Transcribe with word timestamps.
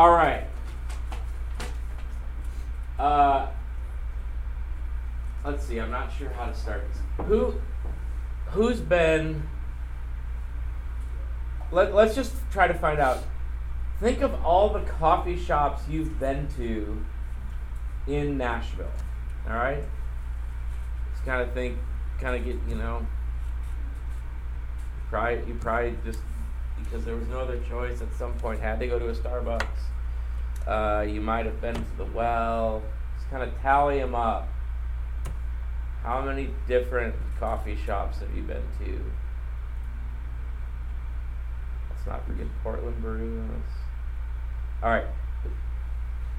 All 0.00 0.12
right. 0.12 0.44
Uh, 2.98 3.48
let's 5.44 5.66
see. 5.66 5.78
I'm 5.78 5.90
not 5.90 6.10
sure 6.10 6.30
how 6.30 6.46
to 6.46 6.54
start 6.54 6.84
this. 6.88 7.26
Who, 7.26 7.52
who's 8.46 8.80
been? 8.80 9.46
Let, 11.70 11.94
let's 11.94 12.14
just 12.14 12.32
try 12.50 12.66
to 12.66 12.72
find 12.72 12.98
out. 12.98 13.18
Think 14.00 14.22
of 14.22 14.42
all 14.42 14.70
the 14.70 14.80
coffee 14.80 15.38
shops 15.38 15.82
you've 15.86 16.18
been 16.18 16.48
to 16.56 17.04
in 18.06 18.38
Nashville. 18.38 18.86
All 19.46 19.54
right. 19.54 19.84
Just 21.12 21.26
kind 21.26 21.42
of 21.42 21.52
think, 21.52 21.76
kind 22.18 22.36
of 22.36 22.42
get 22.46 22.56
you 22.66 22.76
know. 22.76 23.06
Probably 25.10 25.46
you 25.46 25.58
probably 25.60 25.98
just 26.06 26.20
because 26.84 27.04
there 27.04 27.16
was 27.16 27.28
no 27.28 27.40
other 27.40 27.60
choice 27.68 28.00
at 28.02 28.12
some 28.14 28.32
point 28.34 28.60
had 28.60 28.80
to 28.80 28.86
go 28.86 28.98
to 28.98 29.08
a 29.08 29.14
Starbucks. 29.14 29.66
Uh, 30.66 31.02
you 31.02 31.20
might 31.20 31.46
have 31.46 31.60
been 31.60 31.74
to 31.74 31.96
the 31.96 32.04
well. 32.06 32.82
Just 33.16 33.30
kind 33.30 33.42
of 33.42 33.58
tally 33.60 33.98
them 33.98 34.14
up. 34.14 34.48
How 36.02 36.22
many 36.22 36.50
different 36.66 37.14
coffee 37.38 37.76
shops 37.84 38.18
have 38.20 38.34
you 38.34 38.42
been 38.42 38.62
to? 38.78 39.04
Let's 41.90 42.06
not 42.06 42.26
forget 42.26 42.46
Portland 42.62 43.00
Brew. 43.02 43.44
All 44.82 44.90
right. 44.90 45.06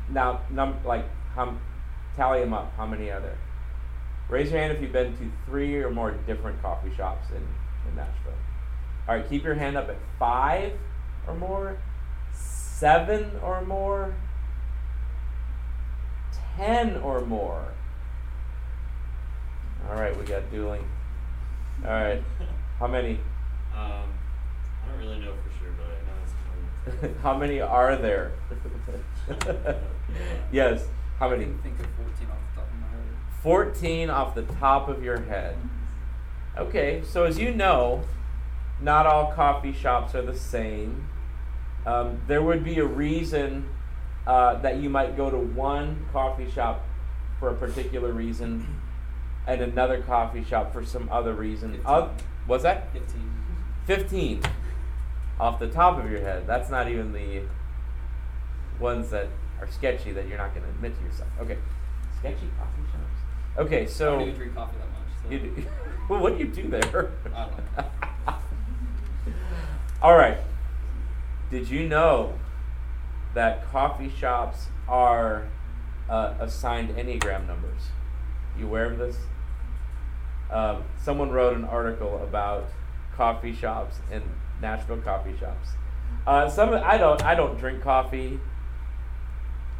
Now, 0.09 0.41
num 0.49 0.75
like 0.83 1.05
tally 2.16 2.41
them 2.41 2.53
up. 2.53 2.73
How 2.75 2.85
many 2.85 3.09
are 3.09 3.19
there? 3.19 3.38
Raise 4.30 4.52
your 4.52 4.59
hand 4.59 4.73
if 4.73 4.81
you've 4.81 4.94
been 4.94 5.16
to 5.17 5.31
three 5.45 5.75
or 5.75 5.91
more 5.91 6.11
different 6.25 6.61
coffee 6.61 6.94
shops 6.95 7.30
in, 7.30 7.38
in 7.38 7.95
Nashville. 7.95 8.33
All 9.07 9.15
right, 9.15 9.27
keep 9.29 9.43
your 9.43 9.55
hand 9.55 9.77
up 9.77 9.89
at 9.89 9.97
five 10.19 10.73
or 11.27 11.33
more, 11.35 11.77
seven 12.33 13.31
or 13.43 13.61
more, 13.65 14.13
ten 16.55 16.97
or 16.97 17.21
more. 17.21 17.66
All 19.89 19.95
right, 19.95 20.17
we 20.17 20.23
got 20.25 20.49
dueling. 20.52 20.88
All 21.83 21.91
right, 21.91 22.23
how 22.80 22.88
many? 22.88 23.19
Um, 23.73 24.03
I 24.83 24.89
don't 24.89 24.99
really 24.99 25.19
know 25.19 25.31
for 25.31 25.49
sure, 25.58 25.71
but 25.77 25.86
I 25.86 25.95
know 26.05 26.91
it's 26.91 26.99
twenty. 26.99 27.13
how 27.23 27.38
many 27.38 27.61
are 27.61 27.95
there? 27.95 28.33
yes, 30.52 30.86
how 31.17 31.27
I 31.27 31.31
many? 31.31 31.45
can 31.45 31.58
think 31.59 31.80
of 31.80 31.86
14 31.95 32.27
off 32.30 32.36
the 32.53 32.59
top 32.59 32.67
of 32.67 32.75
my 32.81 32.88
head. 32.89 33.41
14 33.41 34.09
off 34.09 34.36
the 34.36 34.41
top 34.59 34.89
of 34.89 35.02
your 35.02 35.21
head. 35.21 35.55
Okay, 36.58 37.02
so 37.05 37.23
as 37.23 37.39
you 37.39 37.53
know, 37.55 38.03
not 38.81 39.05
all 39.05 39.31
coffee 39.31 39.73
shops 39.73 40.15
are 40.15 40.21
the 40.21 40.37
same. 40.37 41.07
Um, 41.85 42.21
there 42.27 42.41
would 42.41 42.63
be 42.63 42.79
a 42.79 42.85
reason 42.85 43.69
uh, 44.27 44.55
that 44.61 44.77
you 44.77 44.89
might 44.89 45.17
go 45.17 45.29
to 45.29 45.37
one 45.37 46.05
coffee 46.11 46.49
shop 46.49 46.85
for 47.39 47.49
a 47.49 47.55
particular 47.55 48.11
reason 48.11 48.81
and 49.47 49.61
another 49.61 50.02
coffee 50.02 50.43
shop 50.43 50.73
for 50.73 50.85
some 50.85 51.09
other 51.11 51.33
reason. 51.33 51.79
Uh, 51.85 52.09
what's 52.45 52.63
that? 52.63 52.91
15. 52.93 53.31
15 53.87 54.43
off 55.39 55.59
the 55.59 55.67
top 55.67 56.03
of 56.03 56.09
your 56.09 56.21
head. 56.21 56.45
That's 56.45 56.69
not 56.69 56.87
even 56.87 57.11
the 57.11 57.43
ones 58.79 59.09
that 59.09 59.27
are 59.59 59.67
sketchy 59.67 60.11
that 60.11 60.27
you're 60.27 60.37
not 60.37 60.53
going 60.53 60.65
to 60.65 60.69
admit 60.69 60.97
to 60.97 61.03
yourself. 61.03 61.29
Okay, 61.39 61.57
sketchy 62.19 62.49
coffee 62.57 62.83
shops. 62.91 63.57
Okay, 63.57 63.81
I 63.83 63.85
so 63.85 64.11
don't 64.11 64.21
even 64.21 64.35
drink 64.35 64.55
coffee 64.55 64.77
that 64.77 64.89
much. 64.91 65.23
So. 65.23 65.31
you 65.31 65.39
do, 65.39 65.67
well, 66.09 66.19
what 66.21 66.37
do 66.37 66.43
you 66.43 66.52
do 66.52 66.67
there? 66.67 67.11
I 67.35 67.45
don't 67.45 67.57
know. 67.77 67.83
All 70.02 70.17
right. 70.17 70.39
Did 71.52 71.69
you 71.69 71.88
know 71.88 72.33
that 73.35 73.69
coffee 73.71 74.09
shops 74.09 74.67
are 74.88 75.47
uh, 76.09 76.33
assigned 76.39 76.89
Enneagram 76.95 77.45
numbers? 77.45 77.81
You 78.58 78.66
aware 78.66 78.85
of 78.85 78.97
this? 78.97 79.17
Um, 80.49 80.86
someone 81.03 81.30
wrote 81.30 81.55
an 81.55 81.65
article 81.65 82.21
about 82.23 82.67
coffee 83.15 83.53
shops 83.53 83.98
and 84.11 84.23
Nashville 84.59 84.98
coffee 84.98 85.36
shops. 85.39 85.70
Uh, 86.26 86.49
some 86.49 86.73
I 86.73 86.97
don't 86.97 87.23
I 87.23 87.36
don't 87.36 87.59
drink 87.59 87.83
coffee. 87.83 88.39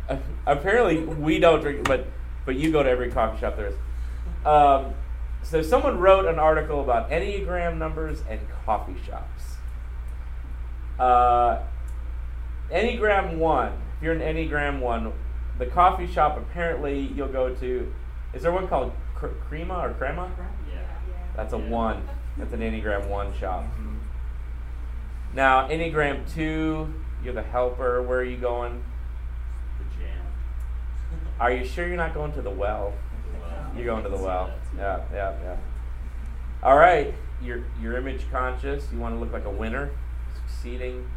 Apparently 0.46 1.00
we 1.00 1.40
don't 1.40 1.62
drink, 1.62 1.84
but 1.88 2.06
but 2.46 2.56
you 2.56 2.72
go 2.72 2.84
to 2.84 2.90
every 2.90 3.10
coffee 3.12 3.40
shop 3.40 3.58
there 3.58 3.68
is. 3.68 3.76
Um, 4.46 4.94
so 5.42 5.64
someone 5.64 5.98
wrote 5.98 6.26
an 6.26 6.38
article 6.38 6.80
about 6.82 7.10
Enneagram 7.10 7.78
numbers 7.78 8.24
and 8.30 8.40
coffee 8.66 8.96
shops. 9.04 9.51
Uh, 11.02 11.64
Enneagram 12.72 13.38
one. 13.38 13.74
If 13.98 14.04
you're 14.04 14.14
an 14.14 14.20
Enneagram 14.22 14.80
one, 14.80 15.12
the 15.58 15.66
coffee 15.66 16.06
shop 16.08 16.38
apparently 16.38 17.00
you'll 17.16 17.28
go 17.28 17.54
to. 17.56 17.94
Is 18.34 18.44
there 18.44 18.52
one 18.52 18.68
called 18.68 18.94
Cr- 19.16 19.28
Crema 19.48 19.80
or 19.80 19.94
Crema? 19.94 20.32
Yeah. 20.72 20.82
That's 21.36 21.54
a 21.54 21.58
Yeah. 21.58 21.70
one. 21.70 22.08
That's 22.38 22.54
an 22.54 22.60
Enneagram 22.62 23.08
one 23.08 23.34
shop. 23.34 23.66
Now 25.34 25.68
Enneagram 25.68 26.32
two, 26.34 26.94
you're 27.24 27.34
the 27.34 27.42
helper. 27.42 28.02
Where 28.04 28.20
are 28.20 28.24
you 28.24 28.38
going? 28.38 28.84
The 29.80 29.86
jam. 30.04 30.26
Are 31.40 31.52
you 31.52 31.66
sure 31.66 31.88
you're 31.88 31.98
not 31.98 32.14
going 32.14 32.32
to 32.34 32.42
the 32.42 32.50
well? 32.52 32.94
Well, 33.42 33.72
You're 33.76 33.86
going 33.86 34.04
to 34.04 34.10
the 34.10 34.18
well. 34.18 34.52
Yeah, 34.78 35.00
yeah, 35.12 35.34
yeah. 35.42 35.56
All 36.62 36.78
right. 36.78 37.14
You're 37.42 37.64
you're 37.82 37.98
image 37.98 38.30
conscious. 38.32 38.88
You 38.94 39.00
want 39.00 39.16
to 39.16 39.20
look 39.20 39.34
like 39.34 39.46
a 39.46 39.50
winner, 39.50 39.90
succeeding. 40.62 41.10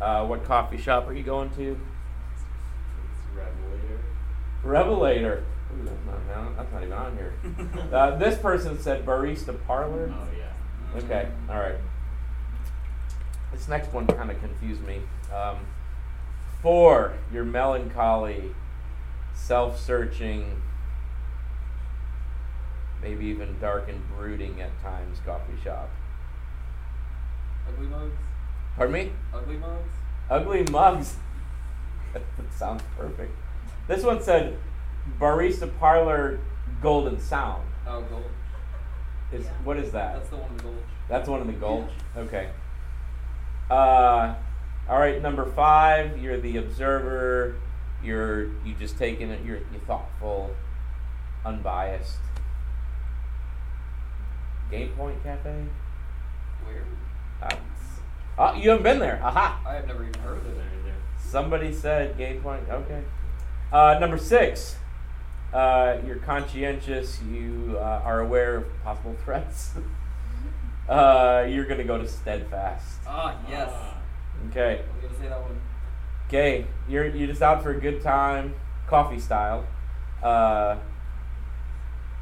Uh, 0.00 0.26
what 0.26 0.44
coffee 0.44 0.78
shop 0.78 1.08
are 1.08 1.14
you 1.14 1.22
going 1.22 1.50
to? 1.50 1.70
It's 1.72 3.34
Revelator. 3.34 4.00
Revelator. 4.62 5.44
Ooh, 5.72 5.84
that's 5.84 6.06
not, 6.06 6.56
that's 6.56 6.72
not 6.72 6.82
even 6.82 6.92
on 6.92 7.16
here. 7.16 7.34
Uh, 7.92 8.16
this 8.16 8.38
person 8.38 8.80
said 8.80 9.04
barista 9.04 9.56
parlor. 9.66 10.12
Oh 10.14 10.28
yeah. 10.36 10.98
Okay, 10.98 11.28
all 11.48 11.58
right. 11.58 11.76
This 13.52 13.68
next 13.68 13.92
one 13.92 14.06
kind 14.06 14.30
of 14.30 14.38
confused 14.40 14.82
me. 14.82 15.00
Um, 15.34 15.56
four, 16.62 17.14
your 17.32 17.44
melancholy, 17.44 18.54
self-searching, 19.34 20.62
maybe 23.02 23.26
even 23.26 23.58
dark 23.60 23.88
and 23.88 24.00
brooding 24.16 24.60
at 24.60 24.80
times 24.82 25.18
coffee 25.26 25.60
shop. 25.64 25.90
Ugly 27.68 27.86
mugs? 27.88 28.29
Pardon 28.76 28.92
me? 28.92 29.12
Ugly 29.34 29.56
mugs? 29.56 29.92
Ugly 30.30 30.62
mugs. 30.70 31.16
that 32.12 32.22
sounds 32.52 32.82
perfect. 32.96 33.32
This 33.88 34.04
one 34.04 34.22
said 34.22 34.56
barista 35.18 35.70
parlor 35.78 36.40
golden 36.80 37.20
sound. 37.20 37.66
Oh, 37.86 38.02
gold. 38.02 38.24
Is 39.32 39.46
what 39.64 39.76
is 39.76 39.92
that? 39.92 40.14
That's 40.14 40.28
the 40.30 40.36
one 40.36 40.52
with 40.54 40.62
gold. 40.62 40.82
That's 41.08 41.28
one 41.28 41.40
in 41.40 41.46
the 41.46 41.52
gulch. 41.52 41.90
Okay. 42.16 42.50
Uh, 43.70 44.34
all 44.88 44.98
right. 44.98 45.20
Number 45.22 45.44
five. 45.44 46.18
You're 46.18 46.40
the 46.40 46.56
observer. 46.56 47.56
You're 48.02 48.46
you 48.64 48.74
just 48.78 48.98
taking 48.98 49.30
it. 49.30 49.44
You're 49.44 49.58
you're 49.70 49.80
thoughtful, 49.86 50.50
unbiased. 51.44 52.16
Game 54.70 54.90
Point 54.90 55.22
Cafe. 55.22 55.66
Where? 56.64 56.84
Uh, 57.42 57.56
oh, 58.40 58.54
you 58.54 58.70
haven't 58.70 58.82
been 58.82 58.98
there. 58.98 59.20
Aha. 59.22 59.60
I 59.66 59.74
have 59.74 59.86
never 59.86 60.02
even 60.02 60.20
heard 60.20 60.38
of 60.38 60.46
it. 60.46 60.60
Somebody 61.18 61.72
said 61.72 62.18
Game 62.18 62.40
Point. 62.40 62.68
Okay. 62.68 63.02
Uh, 63.72 63.98
number 64.00 64.18
six. 64.18 64.76
Uh, 65.52 65.98
you're 66.06 66.16
conscientious. 66.16 67.20
You 67.22 67.76
uh, 67.76 68.02
are 68.04 68.20
aware 68.20 68.56
of 68.56 68.82
possible 68.82 69.16
threats. 69.24 69.74
uh, 70.88 71.46
you're 71.48 71.66
gonna 71.66 71.84
go 71.84 71.98
to 71.98 72.08
Steadfast. 72.08 72.98
Ah, 73.06 73.36
yes. 73.48 73.72
Okay. 74.48 74.82
I 74.82 74.96
was 74.96 75.04
gonna 75.04 75.22
say 75.22 75.28
that 75.28 75.40
one. 75.40 75.60
Okay, 76.28 76.66
you're 76.88 77.06
you're 77.06 77.26
just 77.26 77.42
out 77.42 77.62
for 77.62 77.72
a 77.72 77.80
good 77.80 78.00
time, 78.00 78.54
coffee 78.86 79.18
style, 79.18 79.66
uh, 80.22 80.76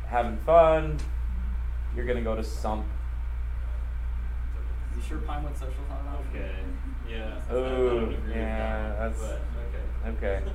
having 0.06 0.38
fun. 0.38 0.98
You're 1.94 2.06
gonna 2.06 2.22
go 2.22 2.34
to 2.34 2.42
Sump. 2.42 2.86
You 4.98 5.04
sure 5.08 5.18
Pinewood 5.18 5.56
Social's 5.56 5.76
not 5.88 6.00
an 6.00 6.08
option? 6.08 6.40
Okay. 6.42 6.54
Yeah. 7.08 7.40
I 7.48 7.54
Ooh, 7.54 7.84
wouldn't 7.84 8.12
agree 8.18 8.28
with 8.28 8.36
yeah, 8.36 8.88
that, 8.88 8.98
that's- 9.14 9.20
but, 9.20 10.10
okay. 10.10 10.26
Okay. 10.40 10.50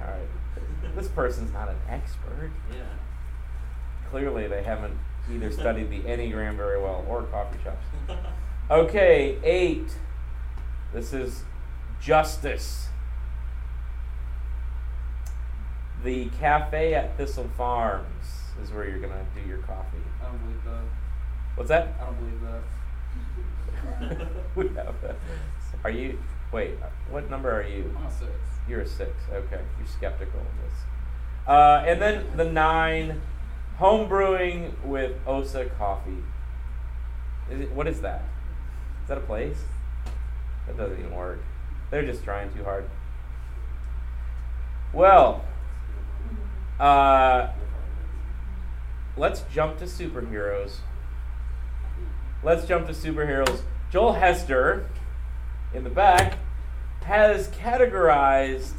All 0.00 0.04
right. 0.06 0.94
This 0.94 1.08
person's 1.08 1.52
not 1.52 1.68
an 1.68 1.76
expert. 1.88 2.50
Yeah. 2.70 2.82
Clearly, 4.10 4.46
they 4.46 4.62
haven't 4.62 4.96
either 5.32 5.50
studied 5.60 5.90
the 5.90 6.00
Enneagram 6.00 6.56
very 6.56 6.80
well 6.80 7.04
or 7.08 7.22
coffee 7.24 7.58
shops. 7.64 7.84
Okay, 8.70 9.38
eight. 9.42 9.90
This 10.92 11.14
is 11.14 11.42
justice. 12.02 12.88
The 16.04 16.26
cafe 16.38 16.92
at 16.92 17.16
Thistle 17.16 17.48
Farms 17.56 18.26
is 18.62 18.70
where 18.70 18.86
you're 18.86 18.98
gonna 19.00 19.24
do 19.34 19.40
your 19.48 19.58
coffee. 19.58 19.96
I 20.22 20.26
don't 20.26 20.38
believe 20.44 20.64
that. 20.66 20.82
What's 21.54 21.68
that? 21.70 21.94
I 21.98 22.04
don't 22.04 22.18
believe 22.18 22.42
that. 22.42 22.60
we 24.54 24.68
have 24.68 24.94
a, 25.04 25.16
are 25.84 25.90
you 25.90 26.18
Wait, 26.50 26.70
what 27.10 27.28
number 27.28 27.50
are 27.50 27.66
you? 27.66 27.94
I'm 27.98 28.06
a 28.06 28.10
six. 28.10 28.30
You're 28.66 28.80
a 28.80 28.86
six. 28.86 29.10
Okay, 29.30 29.60
you're 29.78 29.86
skeptical 29.86 30.40
of 30.40 30.46
this. 30.64 30.78
Uh, 31.46 31.84
and 31.86 32.00
then 32.00 32.24
the 32.36 32.44
nine, 32.44 33.20
home 33.76 34.08
brewing 34.08 34.74
with 34.82 35.16
Osa 35.26 35.66
Coffee. 35.76 36.22
Is 37.50 37.60
it, 37.60 37.72
what 37.72 37.86
is 37.86 38.00
that? 38.00 38.22
Is 39.02 39.08
that 39.08 39.18
a 39.18 39.22
place? 39.22 39.58
That 40.66 40.78
doesn't 40.78 40.98
even 40.98 41.14
work. 41.14 41.40
They're 41.90 42.04
just 42.04 42.24
trying 42.24 42.52
too 42.52 42.64
hard. 42.64 42.88
Well, 44.94 45.44
uh, 46.80 47.48
let's 49.18 49.42
jump 49.52 49.78
to 49.78 49.84
superheroes. 49.84 50.78
Let's 52.42 52.66
jump 52.66 52.86
to 52.86 52.92
superheroes. 52.92 53.60
Joel 53.90 54.14
Hester, 54.14 54.88
in 55.74 55.84
the 55.84 55.90
back, 55.90 56.38
has 57.02 57.48
categorized 57.48 58.74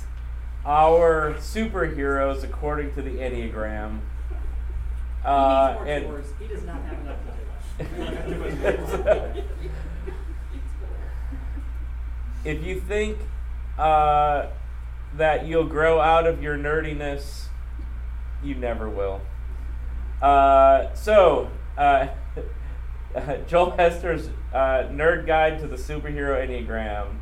our 0.65 1.35
superheroes 1.39 2.44
according 2.44 2.94
to 2.94 3.01
the 3.01 3.11
Enneagram. 3.11 4.00
Uh, 5.25 5.83
he 5.83 5.91
and. 5.91 6.23
He 6.39 6.47
does 6.47 6.63
not 6.63 6.81
have 6.83 7.00
enough 7.00 7.17
to 7.25 7.31
do. 7.33 7.39
if 12.45 12.63
you 12.63 12.79
think 12.79 13.17
uh, 13.77 14.47
that 15.15 15.47
you'll 15.47 15.65
grow 15.65 16.00
out 16.00 16.25
of 16.27 16.44
your 16.44 16.57
nerdiness, 16.57 17.45
you 18.44 18.55
never 18.55 18.89
will. 18.89 19.21
Uh, 20.21 20.94
so, 20.94 21.50
uh, 23.15 23.38
Joel 23.47 23.71
Hester's 23.71 24.29
uh, 24.53 24.89
Nerd 24.91 25.25
Guide 25.25 25.59
to 25.59 25.67
the 25.67 25.75
Superhero 25.75 26.38
Enneagram. 26.45 27.15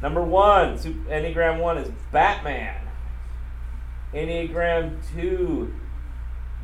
Number 0.00 0.22
one, 0.22 0.78
Sup- 0.78 0.92
Enneagram 1.08 1.60
1 1.60 1.78
is 1.78 1.90
Batman. 2.12 2.80
Enneagram 4.14 4.98
2, 5.14 5.74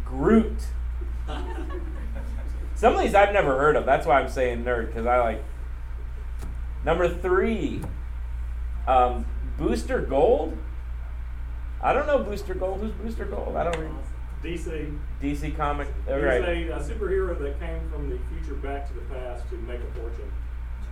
Groot. 0.05 0.61
Some 2.75 2.95
of 2.97 3.01
these 3.03 3.15
I've 3.15 3.33
never 3.33 3.59
heard 3.59 3.77
of. 3.77 3.87
That's 3.87 4.07
why 4.07 4.21
I'm 4.21 4.29
saying 4.29 4.65
nerd, 4.65 4.87
because 4.89 5.07
I 5.07 5.19
like. 5.21 5.45
Number 6.85 7.09
three, 7.09 7.81
um, 8.87 9.25
Booster 9.57 10.01
Gold. 10.01 10.57
I 11.83 11.93
don't 11.93 12.07
know 12.07 12.19
Booster 12.19 12.55
Gold. 12.55 12.81
Who's 12.81 12.93
Booster 12.93 13.25
Gold? 13.25 13.57
I 13.57 13.65
don't 13.65 13.79
read 13.79 13.91
DC. 14.45 14.99
DC 15.23 15.57
comic. 15.57 15.89
All 16.09 16.17
He's 16.17 16.25
a, 16.25 16.73
a 16.73 16.81
superhero 16.81 17.39
that 17.41 17.59
came 17.59 17.91
from 17.91 18.11
the 18.11 18.19
future 18.31 18.55
back 18.55 18.87
to 18.89 18.95
the 18.95 19.01
past 19.03 19.49
to 19.51 19.57
make 19.57 19.81
a 19.81 19.99
fortune. 19.99 20.31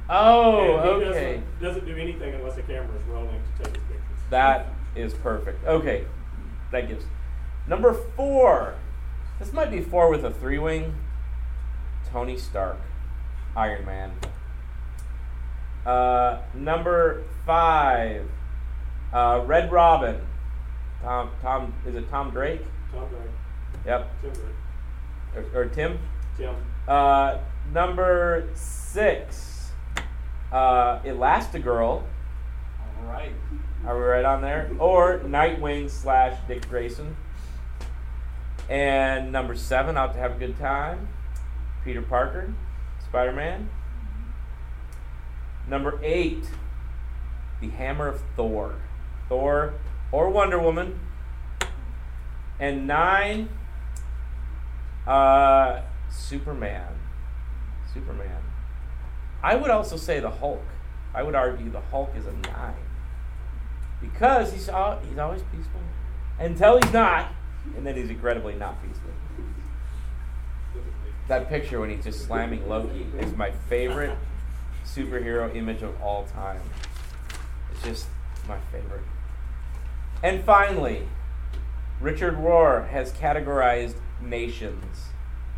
Oh, 0.08 0.76
And 0.76 1.02
he 1.02 1.08
okay. 1.08 1.43
Doesn't, 1.60 1.60
doesn't 1.60 1.87
do 1.87 1.96
anything 1.96 2.34
unless 2.34 2.56
the 2.56 2.62
camera 2.62 2.96
is 2.99 3.04
rolling 3.04 3.40
to 3.58 3.64
take 3.64 3.75
his 3.75 3.84
pictures. 3.84 4.19
That 4.31 4.69
is 4.96 5.14
perfect. 5.14 5.64
Okay, 5.66 6.04
that 6.70 6.88
gives. 6.88 7.04
Number 7.69 7.94
four. 8.16 8.75
This 9.38 9.52
might 9.52 9.70
be 9.70 9.81
four 9.81 10.10
with 10.10 10.25
a 10.25 10.31
three 10.31 10.58
wing. 10.58 10.94
Tony 12.10 12.37
Stark, 12.37 12.78
Iron 13.56 13.84
Man. 13.84 14.12
Uh, 15.84 16.43
number 16.54 17.25
five. 17.44 18.28
Uh, 19.12 19.43
Red 19.44 19.72
Robin. 19.72 20.20
Tom. 21.02 21.31
Tom. 21.40 21.75
Is 21.87 21.94
it 21.94 22.08
Tom 22.08 22.31
Drake? 22.31 22.62
Tom 22.93 23.08
Drake, 23.08 23.31
Yep. 23.87 24.11
Tim 24.20 24.32
Or, 25.34 25.61
or 25.61 25.67
Tim. 25.67 25.99
Tim. 26.37 26.55
Uh, 26.87 27.38
number 27.73 28.49
six. 28.55 29.70
Uh, 30.52 31.00
Elastigirl. 31.00 32.02
All 32.02 32.05
right. 33.06 33.32
Are 33.87 33.96
we 33.96 34.05
right 34.05 34.25
on 34.25 34.43
there? 34.43 34.70
Or 34.79 35.19
Nightwing 35.20 35.90
slash 35.90 36.38
Dick 36.46 36.69
Grayson. 36.69 37.17
And 38.69 39.32
number 39.32 39.56
seven, 39.56 39.96
out 39.96 40.12
to 40.14 40.19
have 40.19 40.32
a 40.32 40.38
good 40.38 40.58
time. 40.58 41.08
Peter 41.85 42.02
Parker, 42.02 42.55
Spider 43.05 43.32
Man. 43.32 43.69
Number 45.69 45.99
eight, 46.02 46.44
the 47.61 47.69
Hammer 47.70 48.08
of 48.08 48.23
Thor. 48.37 48.76
Thor 49.28 49.75
or 50.12 50.28
Wonder 50.28 50.61
Woman. 50.61 51.00
And 52.61 52.87
nine, 52.87 53.49
uh, 55.06 55.81
Superman. 56.10 56.88
Superman. 57.93 58.43
I 59.43 59.56
would 59.56 59.70
also 59.70 59.96
say 59.96 60.20
the 60.20 60.31
Hulk. 60.31 60.62
I 61.14 61.22
would 61.22 61.34
argue 61.34 61.70
the 61.70 61.81
Hulk 61.81 62.12
is 62.16 62.26
a 62.26 62.32
nine 62.32 62.75
because 64.00 64.52
he's 64.52 64.69
al- 64.69 65.00
he's 65.08 65.19
always 65.19 65.43
peaceful 65.54 65.81
until 66.38 66.81
he's 66.81 66.93
not, 66.93 67.32
and 67.76 67.87
then 67.87 67.96
he's 67.96 68.10
incredibly 68.10 68.54
not 68.54 68.82
peaceful. 68.82 69.10
That 71.28 71.49
picture 71.49 71.81
when 71.81 71.90
he's 71.90 72.04
just 72.04 72.25
slamming 72.26 72.69
Loki 72.69 73.06
is 73.19 73.34
my 73.37 73.50
favorite 73.69 74.16
superhero 74.84 75.54
image 75.54 75.82
of 75.82 76.00
all 76.02 76.25
time. 76.26 76.60
It's 77.72 77.82
just 77.82 78.06
my 78.49 78.58
favorite. 78.72 79.04
And 80.22 80.43
finally, 80.44 81.08
Richard 82.00 82.34
Rohr 82.37 82.88
has 82.88 83.12
categorized 83.12 83.94
nations 84.22 85.08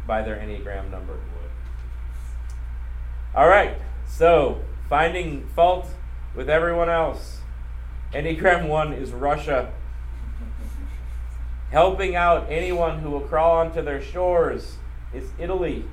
by 0.06 0.22
their 0.22 0.36
Enneagram 0.36 0.90
number. 0.90 1.18
All 3.34 3.48
right, 3.48 3.76
so 4.06 4.60
finding 4.88 5.46
fault 5.48 5.88
with 6.34 6.48
everyone 6.48 6.88
else. 6.88 7.40
Enneagram 8.12 8.68
1 8.68 8.92
is 8.92 9.12
Russia. 9.12 9.72
Helping 11.70 12.14
out 12.14 12.46
anyone 12.48 13.00
who 13.00 13.10
will 13.10 13.20
crawl 13.20 13.56
onto 13.56 13.82
their 13.82 14.00
shores 14.00 14.76
is 15.12 15.30
Italy. 15.38 15.84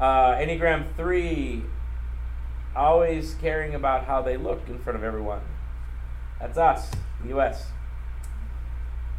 Uh, 0.00 0.34
Enneagram 0.34 0.84
3, 0.96 1.62
always 2.74 3.36
caring 3.40 3.74
about 3.74 4.04
how 4.06 4.20
they 4.20 4.36
look 4.36 4.68
in 4.68 4.78
front 4.80 4.98
of 4.98 5.04
everyone. 5.04 5.42
That's 6.40 6.58
us, 6.58 6.90
the 7.22 7.28
U.S. 7.28 7.68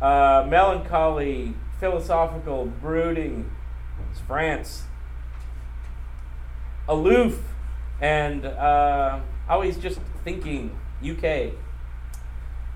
Uh, 0.02 0.46
melancholy, 0.48 1.56
philosophical, 1.80 2.66
brooding, 2.66 3.50
it's 4.12 4.20
France. 4.22 4.84
Aloof, 6.88 7.40
and 8.00 8.46
uh, 8.46 9.20
always 9.50 9.78
just 9.78 10.00
thinking, 10.24 10.78
UK. 11.02 11.54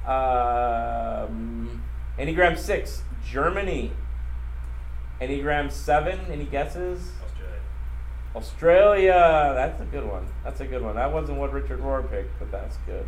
Um, 0.06 1.84
Enneagram 2.18 2.58
6, 2.58 3.04
Germany. 3.26 3.92
Enneagram 5.22 5.72
7, 5.72 6.20
any 6.32 6.46
guesses? 6.46 7.12
Australia. 7.24 7.60
Australia. 8.36 9.54
That's 9.56 9.82
a 9.82 9.86
good 9.86 10.06
one. 10.10 10.26
That's 10.44 10.60
a 10.60 10.66
good 10.66 10.82
one. 10.82 10.96
That 10.96 11.14
wasn't 11.14 11.38
what 11.38 11.54
Richard 11.54 11.80
Rohr 11.82 12.10
picked, 12.10 12.40
but 12.40 12.52
that's 12.52 12.78
good. 12.88 13.06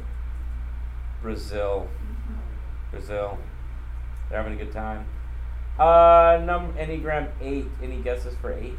Brazil. 1.23 1.87
Brazil. 2.91 3.39
They're 4.33 4.41
having 4.41 4.59
a 4.59 4.63
good 4.65 4.73
time. 4.73 5.05
Uh, 5.77 6.41
num 6.43 6.73
Enneagram 6.73 7.29
8. 7.39 7.67
Any 7.83 7.97
guesses 7.97 8.35
for 8.41 8.51
8? 8.51 8.73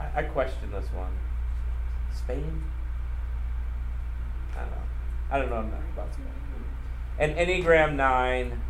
I, 0.00 0.20
I 0.20 0.22
question 0.22 0.70
this 0.70 0.86
one. 0.94 1.12
Spain? 2.10 2.64
I 4.56 4.60
don't 4.60 4.70
know. 4.70 4.76
I 5.30 5.38
don't 5.38 5.50
know 5.50 5.60
enough 5.60 5.92
about 5.92 6.14
Spain. 6.14 6.26
And 7.18 7.36
Enneagram 7.36 7.96
9. 7.96 8.62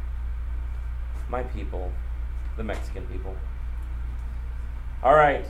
My 1.28 1.44
people. 1.44 1.92
The 2.56 2.64
Mexican 2.64 3.06
people. 3.06 3.36
All 5.04 5.14
right. 5.14 5.46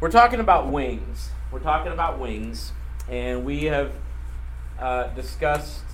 We're 0.00 0.10
talking 0.10 0.40
about 0.40 0.66
wings. 0.66 1.30
We're 1.52 1.60
talking 1.60 1.92
about 1.92 2.18
wings, 2.18 2.72
and 3.08 3.44
we 3.44 3.66
have 3.66 3.92
uh, 4.80 5.08
discussed 5.08 5.84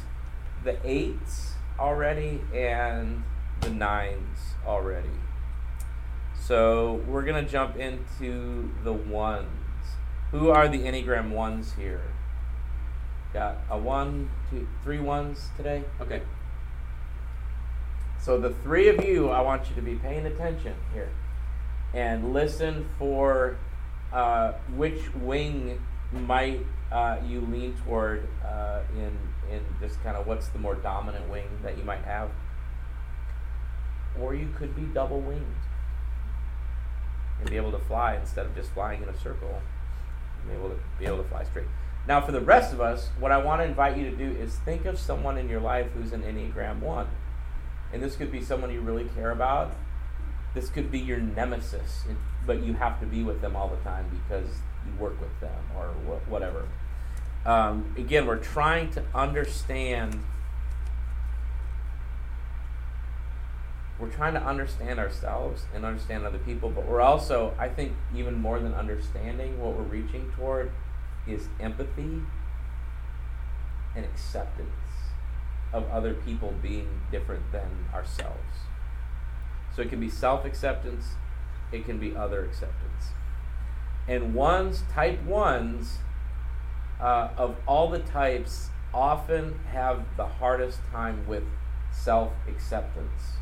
the 0.65 0.79
eights 0.85 1.55
already 1.79 2.41
and 2.55 3.23
the 3.61 3.71
nines 3.71 4.39
already. 4.67 5.11
So 6.41 7.03
we're 7.09 7.23
gonna 7.23 7.43
jump 7.43 7.77
into 7.77 8.71
the 8.85 8.93
ones. 8.93 9.49
Who 10.31 10.51
are 10.51 10.69
the 10.69 10.79
Enneagram 10.79 11.31
ones 11.31 11.75
here? 11.75 12.03
Got 13.33 13.59
a 13.69 13.77
one, 13.77 14.31
two, 14.51 14.69
three 14.83 15.01
ones 15.01 15.51
today? 15.57 15.85
Okay. 16.01 16.23
So 18.21 18.39
the 18.39 18.51
three 18.51 18.89
of 18.89 19.05
you, 19.05 19.29
I 19.29 19.41
want 19.41 19.69
you 19.69 19.75
to 19.77 19.83
be 19.83 19.97
paying 19.97 20.27
attention 20.27 20.75
here 20.93 21.11
and 21.95 22.33
listen 22.33 22.89
for 22.99 23.57
uh, 24.13 24.53
which 24.75 25.15
wing 25.15 25.81
might 26.13 26.65
uh, 26.93 27.19
you 27.27 27.41
lean 27.41 27.77
toward 27.85 28.29
uh, 28.45 28.81
in 28.95 29.17
in 29.51 29.63
just 29.81 30.03
kind 30.03 30.17
of 30.17 30.27
what's 30.27 30.49
the 30.49 30.59
more 30.59 30.75
dominant 30.75 31.29
wing 31.29 31.49
that 31.63 31.79
you 31.79 31.85
might 31.85 32.05
have, 32.05 32.31
or 34.21 34.35
you 34.35 34.49
could 34.57 34.75
be 34.75 34.83
double 34.83 35.21
winged. 35.21 35.45
and 37.41 37.51
be 37.51 37.57
able 37.57 37.73
to 37.73 37.79
fly 37.79 38.17
instead 38.17 38.47
of 38.47 38.55
just 38.55 38.71
flying 38.71 39.03
in 39.03 39.09
a 39.09 39.19
circle. 39.19 39.61
Be 40.49 40.55
able 40.55 40.71
to 40.71 40.79
be 40.99 41.07
able 41.07 41.19
to 41.19 41.29
fly 41.29 41.45
straight. 41.45 41.67
Now, 42.07 42.21
for 42.21 42.31
the 42.31 42.41
rest 42.41 42.73
of 42.73 42.81
us, 42.81 43.11
what 43.19 43.33
I 43.33 43.39
want 43.39 43.61
to 43.61 43.65
invite 43.65 43.97
you 43.97 44.09
to 44.09 44.17
do 44.17 44.31
is 44.31 44.55
think 44.57 44.85
of 44.85 44.99
someone 44.99 45.37
in 45.37 45.49
your 45.49 45.61
life 45.61 45.89
who's 45.93 46.13
an 46.13 46.23
Enneagram 46.23 46.79
1. 46.81 47.09
And 47.93 48.03
this 48.03 48.15
could 48.15 48.31
be 48.31 48.41
someone 48.43 48.71
you 48.71 48.81
really 48.81 49.09
care 49.17 49.33
about. 49.33 49.75
This 50.55 50.71
could 50.71 50.91
be 50.91 51.01
your 51.01 51.19
nemesis, 51.19 52.05
but 52.47 52.63
you 52.63 52.75
have 52.75 53.01
to 53.01 53.07
be 53.07 53.25
with 53.25 53.41
them 53.41 53.57
all 53.57 53.69
the 53.69 53.77
time 53.79 54.07
because 54.09 54.49
work 54.99 55.21
with 55.21 55.41
them 55.41 55.65
or 55.77 55.89
wh- 55.89 56.31
whatever. 56.31 56.67
Um, 57.45 57.95
again, 57.97 58.27
we're 58.27 58.39
trying 58.39 58.91
to 58.91 59.05
understand. 59.15 60.19
We're 63.99 64.11
trying 64.11 64.35
to 64.35 64.43
understand 64.43 64.99
ourselves 64.99 65.65
and 65.75 65.85
understand 65.85 66.27
other 66.27 66.39
people, 66.39 66.69
but 66.69 66.87
we're 66.87 67.01
also, 67.01 67.55
I 67.59 67.69
think, 67.69 67.93
even 68.15 68.35
more 68.35 68.59
than 68.59 68.75
understanding 68.75 69.59
what 69.59 69.75
we're 69.75 69.85
reaching 69.85 70.31
toward 70.33 70.71
is 71.27 71.49
empathy 71.59 72.21
and 73.95 74.05
acceptance 74.05 74.71
of 75.73 75.89
other 75.91 76.15
people 76.15 76.55
being 76.61 77.01
different 77.11 77.51
than 77.53 77.87
ourselves. 77.95 78.67
So 79.75 79.83
it 79.83 79.89
can 79.89 80.01
be 80.01 80.09
self 80.09 80.45
acceptance, 80.45 81.15
it 81.73 81.85
can 81.85 81.99
be 81.99 82.17
other 82.17 82.45
acceptance. 82.45 83.13
And 84.09 84.35
ones, 84.35 84.85
type 84.93 85.23
ones, 85.25 85.99
uh, 87.01 87.31
of 87.37 87.57
all 87.67 87.91
the 87.91 87.99
types, 87.99 88.71
often 88.95 89.59
have 89.73 90.05
the 90.17 90.27
hardest 90.27 90.81
time 90.91 91.27
with 91.27 91.45
self 91.93 92.33
acceptance. 92.49 93.37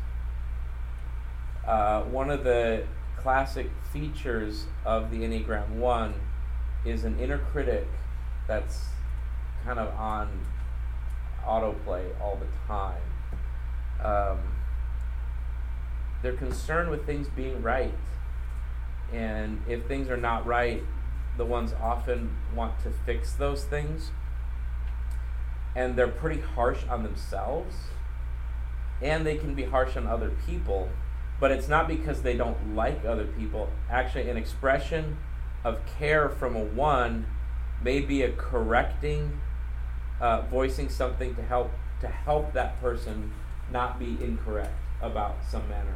Uh, 1.65 2.03
one 2.03 2.29
of 2.29 2.43
the 2.43 2.85
classic 3.17 3.71
features 3.91 4.65
of 4.85 5.09
the 5.09 5.17
Enneagram 5.17 5.69
1 5.69 6.13
is 6.85 7.03
an 7.03 7.19
inner 7.19 7.39
critic 7.39 7.87
that's 8.47 8.85
kind 9.63 9.79
of 9.79 9.93
on 9.95 10.45
autoplay 11.43 12.09
all 12.21 12.37
the 12.37 12.47
time. 12.67 13.01
Um, 14.03 14.39
they're 16.21 16.33
concerned 16.33 16.89
with 16.91 17.05
things 17.05 17.27
being 17.29 17.61
right. 17.61 17.93
And 19.13 19.61
if 19.67 19.85
things 19.85 20.09
are 20.09 20.17
not 20.17 20.45
right, 20.45 20.83
the 21.37 21.45
ones 21.45 21.73
often 21.81 22.35
want 22.55 22.79
to 22.83 22.91
fix 23.05 23.33
those 23.33 23.65
things. 23.65 24.11
And 25.75 25.95
they're 25.95 26.07
pretty 26.07 26.41
harsh 26.41 26.85
on 26.89 27.03
themselves. 27.03 27.75
And 29.01 29.25
they 29.25 29.37
can 29.37 29.55
be 29.55 29.63
harsh 29.63 29.97
on 29.97 30.07
other 30.07 30.31
people. 30.45 30.89
But 31.39 31.51
it's 31.51 31.67
not 31.67 31.87
because 31.87 32.21
they 32.21 32.35
don't 32.35 32.75
like 32.75 33.03
other 33.05 33.25
people. 33.25 33.69
Actually, 33.89 34.29
an 34.29 34.37
expression 34.37 35.17
of 35.63 35.79
care 35.97 36.29
from 36.29 36.55
a 36.55 36.63
one 36.63 37.25
may 37.83 37.99
be 37.99 38.21
a 38.21 38.31
correcting, 38.31 39.41
uh, 40.21 40.41
voicing 40.41 40.87
something 40.87 41.35
to 41.35 41.41
help 41.41 41.71
to 42.01 42.07
help 42.07 42.53
that 42.53 42.79
person 42.81 43.31
not 43.71 43.99
be 43.99 44.17
incorrect 44.21 44.73
about 45.01 45.37
some 45.49 45.67
manner. 45.67 45.95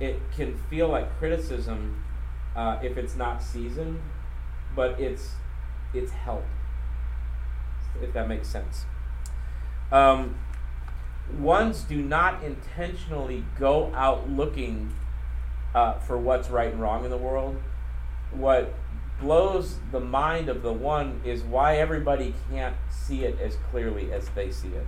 It 0.00 0.20
can 0.34 0.58
feel 0.70 0.88
like 0.88 1.18
criticism 1.18 2.04
uh, 2.58 2.76
if 2.82 2.96
it's 2.96 3.14
not 3.14 3.40
seasoned, 3.40 4.00
but 4.74 4.98
it's 4.98 5.36
it's 5.94 6.10
help. 6.10 6.44
If 8.02 8.12
that 8.14 8.28
makes 8.28 8.48
sense. 8.48 8.84
Um, 9.92 10.34
ones 11.38 11.82
do 11.82 12.02
not 12.02 12.42
intentionally 12.42 13.44
go 13.58 13.94
out 13.94 14.28
looking 14.28 14.92
uh, 15.72 15.94
for 16.00 16.18
what's 16.18 16.50
right 16.50 16.72
and 16.72 16.80
wrong 16.80 17.04
in 17.04 17.10
the 17.10 17.16
world. 17.16 17.62
What 18.32 18.74
blows 19.20 19.78
the 19.92 20.00
mind 20.00 20.48
of 20.48 20.62
the 20.62 20.72
one 20.72 21.20
is 21.24 21.42
why 21.44 21.76
everybody 21.76 22.34
can't 22.50 22.76
see 22.90 23.24
it 23.24 23.38
as 23.40 23.56
clearly 23.70 24.12
as 24.12 24.28
they 24.30 24.50
see 24.50 24.68
it. 24.68 24.86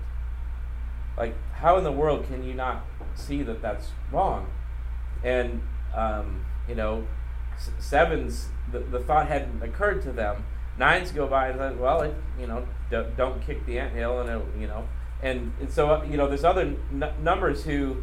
Like, 1.17 1.35
how 1.53 1.79
in 1.79 1.85
the 1.85 1.93
world 1.93 2.27
can 2.27 2.43
you 2.43 2.55
not 2.55 2.85
see 3.15 3.43
that 3.45 3.63
that's 3.63 3.91
wrong? 4.11 4.51
And, 5.23 5.63
um, 5.95 6.45
you 6.69 6.75
know, 6.75 7.07
sevens, 7.79 8.49
the, 8.71 8.81
the 8.81 9.01
thought 9.01 9.29
hadn't 9.29 9.63
occurred 9.63 10.03
to 10.03 10.13
them. 10.13 10.45
Nines 10.79 11.13
go 11.13 11.27
by 11.27 11.49
and 11.49 11.59
say, 11.59 11.75
well, 11.81 12.03
it, 12.03 12.15
you 12.39 12.47
know, 12.47 12.67
d- 12.91 13.05
don't 13.17 13.45
kick 13.45 13.67
the 13.67 13.79
ant 13.79 13.93
hill, 13.93 14.21
and, 14.21 14.31
it, 14.31 14.61
you 14.61 14.67
know. 14.67 14.89
And, 15.23 15.53
and 15.61 15.71
so, 15.71 16.03
you 16.05 16.17
know, 16.17 16.27
there's 16.29 16.45
other 16.45 16.75
n- 16.93 17.13
numbers 17.23 17.65
who 17.65 18.03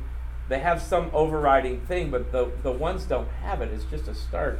they 0.49 0.59
have 0.59 0.81
some 0.81 1.09
overriding 1.13 1.81
thing, 1.81 2.11
but 2.11 2.31
the, 2.31 2.51
the 2.63 2.71
ones 2.71 3.05
don't 3.05 3.27
have 3.27 3.61
it. 3.61 3.69
It's 3.73 3.85
just 3.85 4.07
a 4.07 4.15
stark 4.15 4.59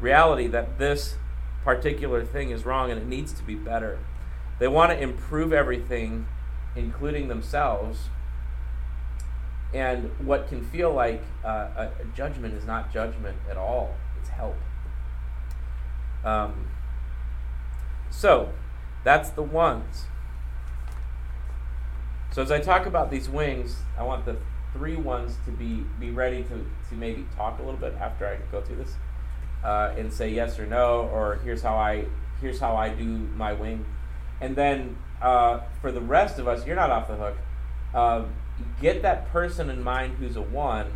reality 0.00 0.46
that 0.48 0.78
this 0.78 1.16
particular 1.64 2.24
thing 2.24 2.50
is 2.50 2.66
wrong 2.66 2.90
and 2.90 3.00
it 3.00 3.06
needs 3.06 3.32
to 3.32 3.42
be 3.42 3.54
better. 3.54 3.98
They 4.58 4.68
want 4.68 4.92
to 4.92 5.00
improve 5.00 5.52
everything, 5.52 6.26
including 6.76 7.28
themselves. 7.28 8.08
And 9.72 10.10
what 10.24 10.48
can 10.48 10.64
feel 10.64 10.92
like 10.92 11.22
uh, 11.44 11.48
a, 11.76 11.90
judgment 12.14 12.54
is 12.54 12.64
not 12.64 12.92
judgment 12.92 13.36
at 13.50 13.56
all, 13.56 13.94
it's 14.24 14.30
help. 14.30 14.56
Um, 16.24 16.68
so, 18.10 18.50
that's 19.04 19.30
the 19.30 19.42
ones. 19.42 20.06
So, 22.32 22.42
as 22.42 22.50
I 22.50 22.60
talk 22.60 22.86
about 22.86 23.10
these 23.10 23.28
wings, 23.28 23.76
I 23.98 24.02
want 24.02 24.24
the 24.24 24.36
three 24.72 24.96
ones 24.96 25.36
to 25.44 25.50
be, 25.50 25.84
be 26.00 26.10
ready 26.10 26.42
to, 26.44 26.66
to 26.88 26.94
maybe 26.94 27.26
talk 27.36 27.58
a 27.58 27.62
little 27.62 27.78
bit 27.78 27.94
after 27.94 28.26
I 28.26 28.38
go 28.50 28.62
through 28.62 28.76
this 28.76 28.94
uh, 29.62 29.94
and 29.96 30.12
say 30.12 30.30
yes 30.30 30.58
or 30.58 30.66
no, 30.66 31.08
or 31.12 31.40
here's 31.44 31.62
how 31.62 31.76
I 31.76 32.06
here's 32.40 32.60
how 32.60 32.76
I 32.76 32.90
do 32.90 33.04
my 33.04 33.52
wing, 33.52 33.84
and 34.40 34.56
then 34.56 34.96
uh, 35.22 35.60
for 35.80 35.92
the 35.92 36.00
rest 36.00 36.38
of 36.38 36.48
us, 36.48 36.66
you're 36.66 36.76
not 36.76 36.90
off 36.90 37.08
the 37.08 37.16
hook. 37.16 37.36
Uh, 37.94 38.24
get 38.80 39.02
that 39.02 39.30
person 39.30 39.70
in 39.70 39.82
mind 39.82 40.16
who's 40.18 40.36
a 40.36 40.42
one, 40.42 40.92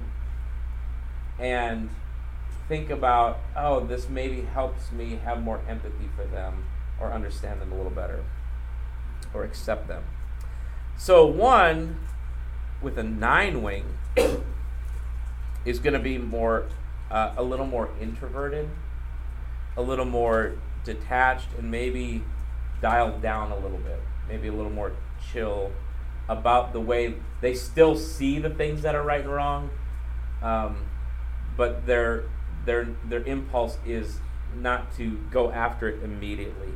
and 1.39 1.89
think 2.69 2.91
about 2.91 3.41
oh 3.57 3.81
this 3.81 4.09
maybe 4.09 4.43
helps 4.43 4.93
me 4.93 5.19
have 5.25 5.43
more 5.43 5.61
empathy 5.67 6.09
for 6.15 6.25
them 6.25 6.67
or 7.01 7.13
understand 7.13 7.61
them 7.61 7.73
a 7.73 7.75
little 7.75 7.91
better 7.91 8.25
or 9.35 9.45
accept 9.45 9.89
them. 9.89 10.05
So 10.97 11.27
one 11.27 11.99
with 12.81 12.99
a 12.99 13.03
nine 13.03 13.63
wing 13.63 13.85
is 15.65 15.79
going 15.79 15.95
to 15.95 15.99
be 15.99 16.19
more 16.19 16.67
uh, 17.11 17.33
a 17.37 17.43
little 17.43 17.67
more 17.67 17.89
introverted, 18.01 18.69
a 19.77 19.83
little 19.83 20.05
more 20.05 20.53
detached, 20.85 21.49
and 21.57 21.71
maybe 21.71 22.23
dialed 22.81 23.23
down 23.23 23.51
a 23.51 23.59
little 23.59 23.79
bit, 23.79 24.01
maybe 24.29 24.49
a 24.49 24.53
little 24.53 24.73
more 24.73 24.93
chill 25.33 25.73
about 26.29 26.73
the 26.73 26.81
way 26.81 27.15
they 27.41 27.55
still 27.55 27.97
see 27.97 28.39
the 28.39 28.51
things 28.51 28.83
that 28.83 28.95
are 28.95 29.03
right 29.03 29.23
and 29.23 29.33
wrong, 29.33 29.71
um, 30.43 30.85
but 31.57 31.87
their 31.87 32.25
their 32.69 32.85
their 33.05 33.25
impulse 33.25 33.79
is 33.87 34.21
not 34.55 34.95
to 34.97 35.19
go 35.31 35.51
after 35.51 35.89
it 35.89 36.03
immediately. 36.03 36.75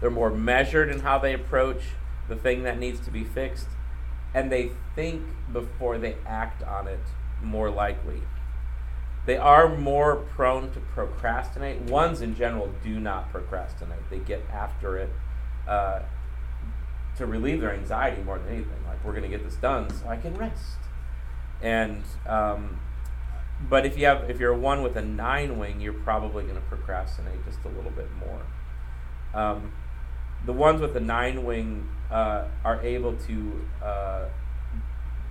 They're 0.00 0.10
more 0.10 0.30
measured 0.30 0.88
in 0.88 1.00
how 1.00 1.18
they 1.18 1.34
approach 1.34 1.82
the 2.28 2.36
thing 2.36 2.62
that 2.62 2.78
needs 2.78 3.00
to 3.00 3.10
be 3.10 3.24
fixed, 3.24 3.68
and 4.32 4.50
they 4.50 4.70
think 4.94 5.22
before 5.52 5.98
they 5.98 6.16
act 6.26 6.62
on 6.62 6.86
it 6.86 7.00
more 7.42 7.70
likely. 7.70 8.22
They 9.26 9.36
are 9.36 9.74
more 9.74 10.16
prone 10.16 10.70
to 10.72 10.80
procrastinate. 10.80 11.80
Ones 11.82 12.20
in 12.20 12.36
general 12.36 12.70
do 12.82 13.00
not 13.00 13.30
procrastinate. 13.30 14.10
They 14.10 14.18
get 14.18 14.42
after 14.52 14.98
it 14.98 15.10
uh, 15.66 16.00
to 17.16 17.26
relieve 17.26 17.60
their 17.60 17.72
anxiety 17.72 18.22
more 18.22 18.38
than 18.38 18.48
anything. 18.48 18.84
Like 18.86 19.02
we're 19.04 19.12
going 19.12 19.22
to 19.22 19.28
get 19.28 19.42
this 19.42 19.56
done 19.56 19.90
so 19.90 20.08
I 20.08 20.16
can 20.16 20.34
rest. 20.34 20.76
And 21.62 22.04
um, 22.26 22.80
but 23.68 23.86
if 23.86 23.96
you 23.98 24.06
have 24.06 24.28
if 24.30 24.40
you're 24.40 24.52
a 24.52 24.58
one 24.58 24.82
with 24.82 24.96
a 24.96 25.02
nine 25.02 25.58
wing, 25.58 25.80
you're 25.80 25.92
probably 25.92 26.44
going 26.44 26.56
to 26.56 26.60
procrastinate 26.62 27.44
just 27.44 27.58
a 27.64 27.68
little 27.68 27.90
bit 27.90 28.08
more. 28.18 28.42
Um, 29.34 29.72
the 30.46 30.52
ones 30.52 30.80
with 30.80 30.94
the 30.94 31.00
nine 31.00 31.44
wing 31.44 31.88
uh, 32.10 32.44
are 32.64 32.80
able 32.82 33.16
to 33.16 33.66
uh, 33.82 34.24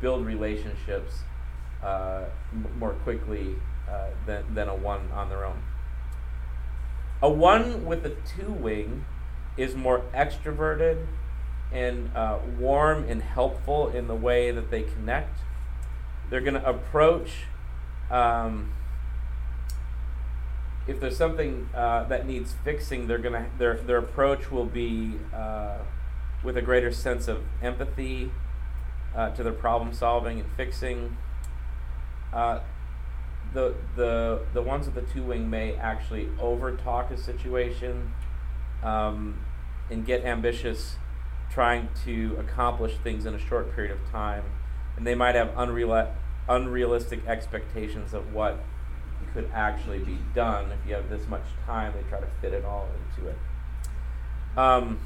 build 0.02 0.26
relationships 0.26 1.22
uh, 1.84 2.26
m- 2.52 2.68
more 2.80 2.94
quickly 2.94 3.56
uh, 3.90 4.08
than, 4.26 4.54
than 4.56 4.68
a 4.70 4.76
one 4.76 5.12
on 5.12 5.30
their 5.30 5.46
own. 5.46 5.62
A 7.22 7.30
one 7.30 7.86
with 7.86 8.06
a 8.06 8.10
two 8.10 8.52
wing 8.52 9.06
is 9.56 9.76
more 9.76 10.02
extroverted 10.14 11.06
and 11.72 12.12
uh, 12.16 12.40
warm 12.60 13.06
and 13.08 13.22
helpful 13.22 13.90
in 13.90 14.08
the 14.08 14.16
way 14.16 14.52
that 14.52 14.70
they 14.70 14.84
connect. 14.84 15.40
They're 16.30 16.42
going 16.42 16.56
to 16.56 16.68
approach, 16.68 17.46
um, 18.14 18.72
if 20.88 21.00
there's 21.00 21.18
something 21.18 21.68
uh, 21.74 22.04
that 22.06 22.28
needs 22.28 22.54
fixing, 22.64 23.08
they're 23.08 23.18
gonna 23.18 23.48
their 23.58 23.78
their 23.78 23.98
approach 23.98 24.52
will 24.52 24.66
be 24.66 25.14
uh, 25.34 25.80
with 26.44 26.56
a 26.56 26.62
greater 26.62 26.92
sense 26.92 27.28
of 27.28 27.44
empathy 27.62 28.32
uh, 29.16 29.32
to 29.32 29.44
their 29.44 29.54
problem 29.54 29.94
solving 29.94 30.40
and 30.40 30.50
fixing. 30.56 31.18
Uh, 32.32 32.60
the 33.54 33.76
the 33.96 34.42
the 34.54 34.62
ones 34.62 34.86
with 34.86 34.96
the 34.96 35.14
two 35.14 35.24
wing 35.24 35.50
may 35.50 35.74
actually 35.76 36.30
over 36.40 36.76
talk 36.76 37.10
a 37.12 37.18
situation 37.18 38.14
um, 38.84 39.40
and 39.90 40.06
get 40.06 40.24
ambitious 40.24 40.98
trying 41.52 41.90
to 42.06 42.36
accomplish 42.40 42.96
things 43.04 43.26
in 43.26 43.34
a 43.34 43.40
short 43.40 43.74
period 43.76 43.92
of 43.92 44.12
time 44.12 44.44
and 44.98 45.06
they 45.06 45.14
might 45.14 45.36
have 45.36 45.52
unreal 45.56 45.94
unrealistic 46.48 47.26
expectations 47.28 48.14
of 48.14 48.34
what 48.34 48.60
could 49.34 49.50
actually 49.54 50.00
be 50.00 50.18
done 50.36 50.72
if 50.72 50.88
you 50.88 50.94
have 50.94 51.10
this 51.10 51.28
much 51.28 51.44
time 51.66 51.94
they 51.96 52.08
try 52.10 52.20
to 52.20 52.28
fit 52.42 52.54
it 52.54 52.64
all 52.64 52.88
into 53.18 53.30
it. 53.30 53.38
Um, 54.56 55.00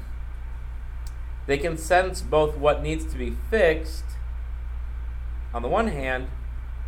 they 1.46 1.56
can 1.56 1.78
sense 1.78 2.20
both 2.20 2.56
what 2.56 2.82
needs 2.82 3.04
to 3.06 3.16
be 3.16 3.34
fixed 3.50 4.04
on 5.54 5.62
the 5.62 5.68
one 5.68 5.88
hand 5.88 6.28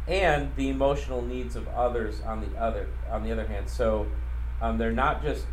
and 0.07 0.54
the 0.57 0.69
emotional 0.69 1.23
needs 1.23 1.57
of 1.57 1.66
others 1.69 2.21
on 2.21 2.40
the 2.40 2.59
other 2.59 2.88
on 3.11 3.23
the 3.23 3.33
other 3.33 3.47
hand. 3.47 3.71
So 3.71 4.07
um, 4.61 4.76
they're 4.76 4.92
not 4.92 5.23
just 5.23 5.47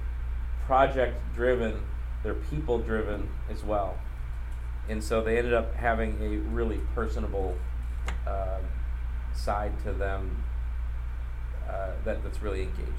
project 0.66 1.16
driven 1.34 1.82
they're 2.24 2.34
people 2.34 2.80
driven 2.80 3.30
as 3.50 3.64
well. 3.64 3.98
And 4.90 5.04
so 5.04 5.22
they 5.22 5.38
ended 5.38 5.54
up 5.54 5.76
having 5.76 6.18
a 6.22 6.38
really 6.50 6.80
personable 6.96 7.58
uh, 8.26 8.60
side 9.38 9.72
to 9.84 9.94
them 9.94 10.44
uh, 11.70 11.92
that, 12.04 12.24
that's 12.24 12.42
really 12.42 12.64
engaging 12.64 12.94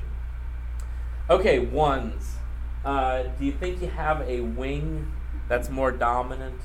okay 1.29 1.59
ones 1.59 2.37
uh, 2.85 3.25
do 3.39 3.45
you 3.45 3.53
think 3.53 3.83
you 3.83 3.89
have 3.89 4.21
a 4.23 4.41
wing 4.41 5.13
that's 5.49 5.69
more 5.69 5.91
dominant 5.91 6.61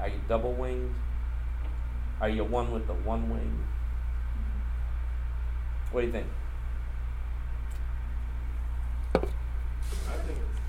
are 0.00 0.08
you 0.08 0.20
double 0.28 0.52
winged 0.52 0.94
are 2.20 2.28
you 2.28 2.44
one 2.44 2.70
with 2.72 2.86
the 2.86 2.94
one 2.94 3.28
wing? 3.28 3.52
What 5.90 6.00
do 6.00 6.06
you 6.06 6.12
think? 6.12 6.26
I 9.14 9.18
think 10.24 10.38
it's, 10.40 10.60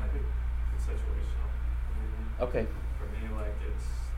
I 0.00 0.06
think 0.08 0.24
it's 0.24 0.86
situational. 0.86 1.50
Okay. 2.48 2.66
For 2.96 3.06
me, 3.12 3.28
like 3.34 3.52
it's 3.66 4.08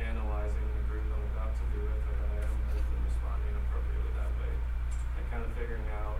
analyzing 0.00 0.66
the 0.66 0.82
group 0.90 1.04
I'm 1.14 1.22
about 1.36 1.54
to 1.54 1.64
be 1.70 1.78
with 1.78 1.94
or 1.94 2.16
that 2.16 2.26
I 2.26 2.48
am 2.48 2.56
with 2.74 2.82
and 2.82 3.02
responding 3.06 3.54
appropriately 3.54 4.12
that 4.18 4.32
way. 4.40 4.50
And 4.50 5.24
kind 5.30 5.44
of 5.44 5.47
figuring 5.58 5.82
out 6.06 6.18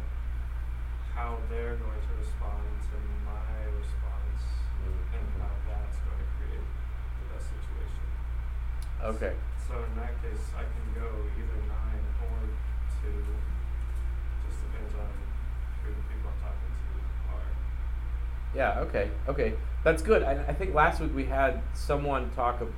how 1.15 1.39
they're 1.51 1.77
going 1.77 2.01
to 2.03 2.13
respond 2.19 2.63
to 2.91 2.97
my 3.25 3.65
response 3.79 4.43
Mm. 4.79 5.19
and 5.19 5.27
how 5.43 5.51
that's 5.67 5.99
going 6.07 6.19
to 6.23 6.29
create 6.39 6.63
the 6.63 7.27
best 7.35 7.47
situation. 7.51 8.07
Okay. 9.03 9.35
So 9.67 9.75
in 9.83 9.95
that 9.99 10.15
case, 10.23 10.45
I 10.57 10.63
can 10.63 10.87
go 10.95 11.09
either 11.35 11.59
nine 11.67 12.05
or 12.23 12.39
two. 13.03 13.25
Just 14.47 14.63
depends 14.63 14.95
on 14.95 15.11
who 15.83 15.91
the 15.91 16.03
people 16.15 16.31
I'm 16.31 16.39
talking 16.43 16.71
to 16.79 16.91
are. 17.35 17.51
Yeah. 18.55 18.81
Okay. 18.87 19.11
Okay. 19.29 19.55
That's 19.85 20.03
good. 20.03 20.23
I, 20.23 20.33
I 20.47 20.55
think 20.55 20.75
last 20.75 21.01
week 21.01 21.15
we 21.15 21.25
had 21.25 21.61
someone 21.75 22.31
talk 22.37 22.61
ab- 22.63 22.75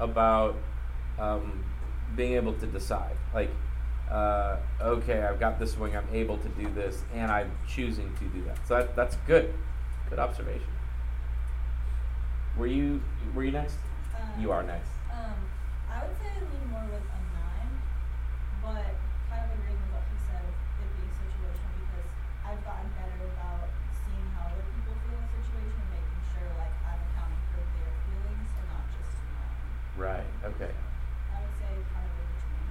about 0.00 0.56
um, 1.18 1.64
being 2.16 2.34
able 2.34 2.52
to 2.54 2.66
decide. 2.66 3.16
Like, 3.34 3.50
uh, 4.10 4.56
okay, 4.82 5.22
I've 5.22 5.38
got 5.38 5.58
this 5.58 5.76
wing. 5.78 5.96
I'm 5.96 6.08
able 6.12 6.36
to 6.38 6.48
do 6.50 6.68
this, 6.74 7.02
and 7.14 7.30
I'm 7.30 7.50
choosing 7.68 8.12
to 8.18 8.24
do 8.24 8.42
that. 8.44 8.58
So 8.66 8.76
that, 8.76 8.96
that's 8.96 9.16
good. 9.26 9.54
Good 10.08 10.18
observation. 10.18 10.66
Were 12.56 12.66
you 12.66 13.00
Were 13.34 13.44
you 13.44 13.52
next? 13.52 13.76
Um, 14.18 14.42
You 14.42 14.50
are 14.50 14.62
next. 14.62 14.90
Um, 15.12 15.38
I 15.88 16.02
would 16.02 16.16
say 16.18 16.26
I 16.26 16.42
lean 16.42 16.66
more 16.70 16.82
with 16.90 17.06
a 17.06 17.20
nine, 17.38 17.72
but 18.58 18.90
kind 19.30 19.46
of 19.46 19.54
agreeing 19.54 19.78
with 19.78 19.94
what 19.94 20.04
he 20.10 20.18
said 20.26 20.42
of 20.42 20.50
it 20.82 20.90
being 20.98 21.14
situational 21.14 21.70
because 21.78 22.10
I've 22.42 22.58
gotten 22.66 22.90
better 22.98 23.22
about 23.38 23.70
seeing 24.02 24.26
how 24.34 24.50
other 24.50 24.66
people 24.74 24.98
feel 25.06 25.14
in 25.14 25.22
a 25.22 25.30
situation 25.38 25.78
and 25.78 25.90
making 25.94 26.22
sure 26.34 26.50
like 26.58 26.74
I'm 26.82 26.98
accounting 27.14 27.42
for 27.54 27.62
their 27.62 27.94
feelings 28.10 28.50
and 28.58 28.66
not 28.74 28.84
just 28.98 29.14
own. 29.14 29.54
Right. 29.94 30.28
Okay. 30.58 30.74
I 30.74 31.36
would 31.38 31.54
say 31.62 31.70
kind 31.94 32.02
of 32.02 32.14
in 32.18 32.26
between. 32.34 32.66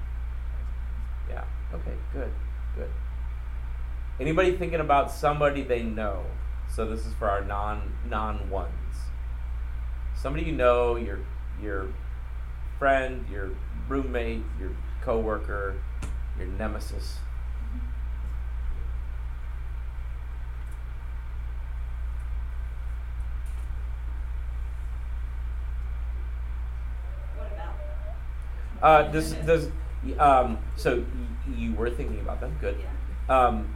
Yeah. 1.30 1.44
Okay. 1.74 1.94
Good. 2.14 2.32
Good. 2.76 2.90
Anybody 4.20 4.58
thinking 4.58 4.80
about 4.80 5.12
somebody 5.12 5.64
they 5.64 5.84
know? 5.84 6.26
So 6.68 6.86
this 6.86 7.06
is 7.06 7.14
for 7.14 7.30
our 7.30 7.44
non 7.44 7.94
non 8.10 8.50
ones. 8.50 8.74
Somebody 10.16 10.46
you 10.46 10.52
know, 10.52 10.96
your 10.96 11.20
your 11.62 11.88
friend, 12.78 13.26
your 13.32 13.52
roommate, 13.88 14.44
your 14.60 14.72
coworker, 15.04 15.76
your 16.38 16.48
nemesis. 16.48 17.18
What 27.38 27.52
about? 27.52 27.76
Uh, 28.82 29.12
does 29.12 29.34
does 29.34 29.70
um, 30.18 30.58
so 30.76 30.98
y- 31.00 31.54
you 31.56 31.74
were 31.74 31.90
thinking 31.90 32.20
about 32.20 32.40
them? 32.42 32.56
Good. 32.62 32.78
Yeah. 32.80 33.48
Um, 33.48 33.74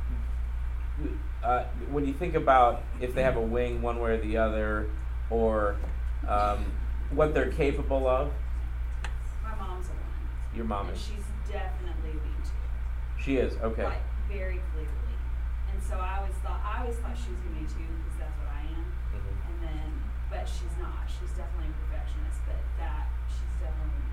uh, 1.43 1.63
when 1.91 2.05
you 2.05 2.13
think 2.13 2.36
about 2.36 2.83
if 3.01 3.13
they 3.13 3.23
have 3.23 3.36
a 3.36 3.41
wing 3.41 3.81
one 3.81 3.99
way 3.99 4.12
or 4.12 4.17
the 4.17 4.38
other, 4.38 4.89
or 5.29 5.75
um, 6.27 6.65
what 7.12 7.33
they're 7.33 7.51
capable 7.51 8.07
of, 8.07 8.31
My 9.43 9.55
mom's 9.55 9.88
a 9.88 9.91
one. 9.91 10.55
your 10.55 10.65
mom 10.65 10.88
and 10.88 10.95
is. 10.95 11.03
she's 11.03 11.25
definitely 11.51 12.12
a 12.12 12.13
me 12.15 12.33
too. 12.43 13.21
She 13.23 13.38
is 13.38 13.53
okay. 13.62 13.83
Like 13.83 14.01
very 14.29 14.62
clearly. 14.71 14.89
And 15.73 15.81
so 15.83 15.95
I 15.97 16.19
always 16.19 16.36
thought 16.45 16.62
I 16.63 16.81
always 16.81 16.95
thought 16.97 17.17
she 17.17 17.31
was 17.31 17.41
a 17.43 17.51
me 17.51 17.65
too 17.67 17.83
because 17.83 18.17
that's 18.19 18.38
what 18.39 18.47
I 18.53 18.62
am. 18.69 18.86
Mhm. 19.12 19.36
And 19.49 19.57
then, 19.67 19.89
but 20.29 20.47
she's 20.47 20.75
not. 20.79 21.03
She's 21.09 21.33
definitely 21.36 21.73
a 21.73 21.77
perfectionist. 21.89 22.39
But 22.47 22.62
that 22.79 23.09
she's 23.27 23.57
definitely 23.59 23.89
a 23.89 23.99
me 23.99 24.05
too. 24.05 24.12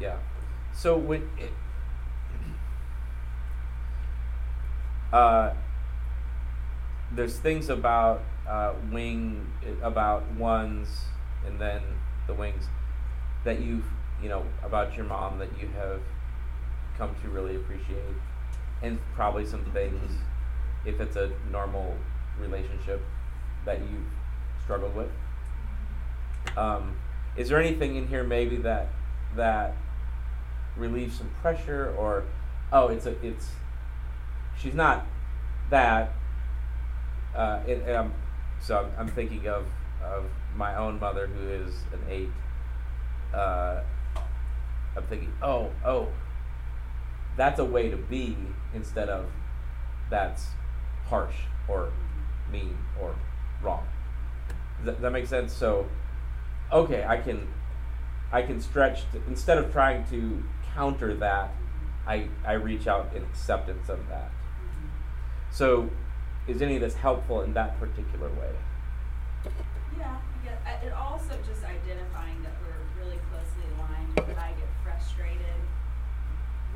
Yeah. 0.00 0.16
So 0.74 0.96
when 0.96 1.28
it, 1.38 1.52
uh, 5.12 5.54
there's 7.12 7.38
things 7.38 7.68
about 7.68 8.22
uh, 8.48 8.74
wing 8.92 9.46
about 9.82 10.30
ones 10.32 10.88
and 11.46 11.60
then 11.60 11.80
the 12.26 12.34
wings 12.34 12.64
that 13.44 13.60
you've 13.60 13.84
you 14.22 14.28
know 14.28 14.44
about 14.62 14.94
your 14.96 15.04
mom 15.04 15.38
that 15.38 15.48
you 15.60 15.68
have 15.68 16.00
come 16.98 17.14
to 17.22 17.28
really 17.28 17.56
appreciate 17.56 17.98
and 18.82 18.98
probably 19.14 19.46
some 19.46 19.64
things 19.72 20.12
if 20.84 21.00
it's 21.00 21.16
a 21.16 21.30
normal 21.50 21.96
relationship 22.40 23.02
that 23.64 23.80
you've 23.80 24.10
struggled 24.62 24.94
with 24.94 25.10
um, 26.56 26.96
is 27.36 27.48
there 27.48 27.60
anything 27.60 27.96
in 27.96 28.06
here 28.08 28.24
maybe 28.24 28.56
that 28.56 28.88
that 29.34 29.76
relieves 30.76 31.18
some 31.18 31.30
pressure 31.40 31.94
or 31.98 32.24
oh 32.72 32.88
it's 32.88 33.06
a 33.06 33.26
it's 33.26 33.50
she's 34.58 34.74
not 34.74 35.06
that 35.70 36.12
uh, 37.34 37.60
it, 37.66 37.94
um, 37.94 38.12
so 38.60 38.78
I'm, 38.78 39.00
I'm 39.00 39.08
thinking 39.08 39.46
of 39.48 39.66
of 40.02 40.24
my 40.54 40.76
own 40.76 40.98
mother 40.98 41.26
who 41.26 41.48
is 41.48 41.74
an 41.92 42.00
eight 42.08 42.30
uh, 43.34 43.80
I'm 44.96 45.04
thinking 45.04 45.32
oh 45.42 45.70
oh 45.84 46.08
that's 47.36 47.58
a 47.58 47.64
way 47.64 47.90
to 47.90 47.96
be 47.96 48.36
instead 48.74 49.08
of 49.08 49.26
that's 50.08 50.46
harsh 51.08 51.36
or 51.68 51.92
mean 52.50 52.78
or 53.00 53.14
wrong. 53.62 53.86
Does 54.78 54.86
that, 54.86 54.92
does 54.92 55.02
that 55.02 55.12
make 55.12 55.26
sense? 55.26 55.52
So 55.52 55.86
okay 56.72 57.04
I 57.04 57.18
can 57.18 57.48
I 58.32 58.42
can 58.42 58.60
stretch 58.60 59.10
to, 59.12 59.22
instead 59.28 59.58
of 59.58 59.72
trying 59.72 60.04
to 60.06 60.42
counter 60.76 61.14
that, 61.14 61.50
I 62.06 62.28
I 62.44 62.52
reach 62.52 62.86
out 62.86 63.10
in 63.16 63.22
acceptance 63.22 63.88
of 63.88 64.06
that. 64.08 64.30
So, 65.50 65.88
is 66.46 66.60
any 66.60 66.76
of 66.76 66.82
this 66.82 66.94
helpful 66.94 67.40
in 67.42 67.54
that 67.54 67.80
particular 67.80 68.28
way? 68.28 68.52
Yeah, 69.98 70.18
I 70.66 70.84
it 70.84 70.92
also 70.92 71.32
just 71.48 71.64
identifying 71.64 72.42
that 72.44 72.52
we're 72.60 73.02
really 73.02 73.18
closely 73.32 73.64
aligned, 73.74 74.14
that 74.28 74.38
I 74.38 74.52
get 74.52 74.68
frustrated 74.84 75.60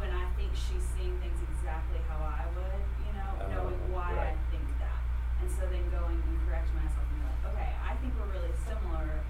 when 0.00 0.10
I 0.10 0.24
think 0.40 0.50
she's 0.56 0.82
seeing 0.96 1.12
things 1.20 1.36
exactly 1.52 2.00
how 2.08 2.24
I 2.24 2.48
would, 2.56 2.82
you 3.04 3.12
know, 3.12 3.30
Oh, 3.36 3.52
knowing 3.52 3.80
why 3.92 4.16
I 4.16 4.32
think 4.48 4.64
that. 4.80 5.00
And 5.44 5.48
so 5.52 5.68
then 5.68 5.84
going 5.92 6.16
and 6.16 6.36
correcting 6.48 6.72
myself 6.80 7.04
and 7.04 7.20
be 7.20 7.28
like, 7.28 7.42
okay, 7.52 7.70
I 7.84 7.92
think 8.00 8.16
we're 8.16 8.32
really 8.32 8.56
similar, 8.64 9.20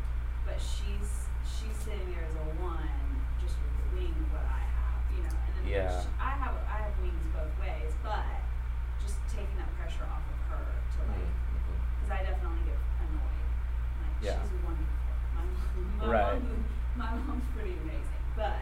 but 0.47 0.63
she's, 0.63 1.27
she's 1.43 1.75
sitting 1.83 2.07
there 2.15 2.23
as 2.23 2.37
a 2.39 2.47
one, 2.63 2.87
just 2.87 2.87
with 2.87 2.95
the 2.95 3.00
wing 4.01 4.17
what 4.33 4.49
I 4.49 4.65
have, 4.65 5.05
you 5.13 5.21
know. 5.21 5.37
And 5.37 5.53
then 5.61 5.65
yeah. 5.69 5.93
She, 6.01 6.09
I 6.17 6.33
have 6.41 6.57
I 6.65 6.89
have 6.89 6.97
wings 7.05 7.25
both 7.37 7.53
ways, 7.61 7.93
but 8.01 8.25
just 9.05 9.21
taking 9.29 9.61
that 9.61 9.69
pressure 9.77 10.09
off 10.09 10.25
of 10.25 10.41
her 10.57 10.65
to 10.65 10.99
like, 11.05 11.21
mm-hmm. 11.21 11.77
because. 12.01 12.09
I 12.09 12.25
definitely 12.25 12.65
get 12.65 12.81
annoyed. 13.05 13.49
Like 14.01 14.17
yeah. 14.25 14.41
she's 14.41 14.57
wonderful. 14.65 14.97
My 15.37 15.45
mom, 15.45 15.85
my 16.01 16.09
right. 16.09 16.41
Mom, 16.41 16.65
my 16.97 17.13
mom's 17.29 17.49
pretty 17.53 17.77
amazing, 17.85 18.25
but 18.33 18.57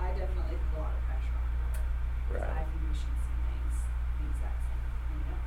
I 0.00 0.16
definitely 0.16 0.56
put 0.72 0.80
a 0.80 0.88
lot 0.88 0.96
of 0.96 1.04
pressure 1.04 1.36
on 1.36 1.48
her. 1.52 2.40
Right. 2.40 2.56
I 2.56 2.64
think 2.64 2.80
we 2.88 2.96
should 2.96 3.18
see 3.20 3.36
things 3.44 3.76
the 4.16 4.24
exact 4.32 4.64
same. 4.64 4.80
You 5.12 5.28
know. 5.28 5.40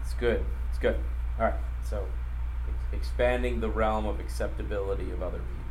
It's 0.00 0.16
good. 0.16 0.40
It's 0.72 0.80
good. 0.80 0.96
All 1.36 1.52
right. 1.52 1.60
So 1.84 2.08
expanding 2.92 3.60
the 3.60 3.68
realm 3.68 4.06
of 4.06 4.20
acceptability 4.20 5.10
of 5.10 5.22
other 5.22 5.38
people 5.38 5.61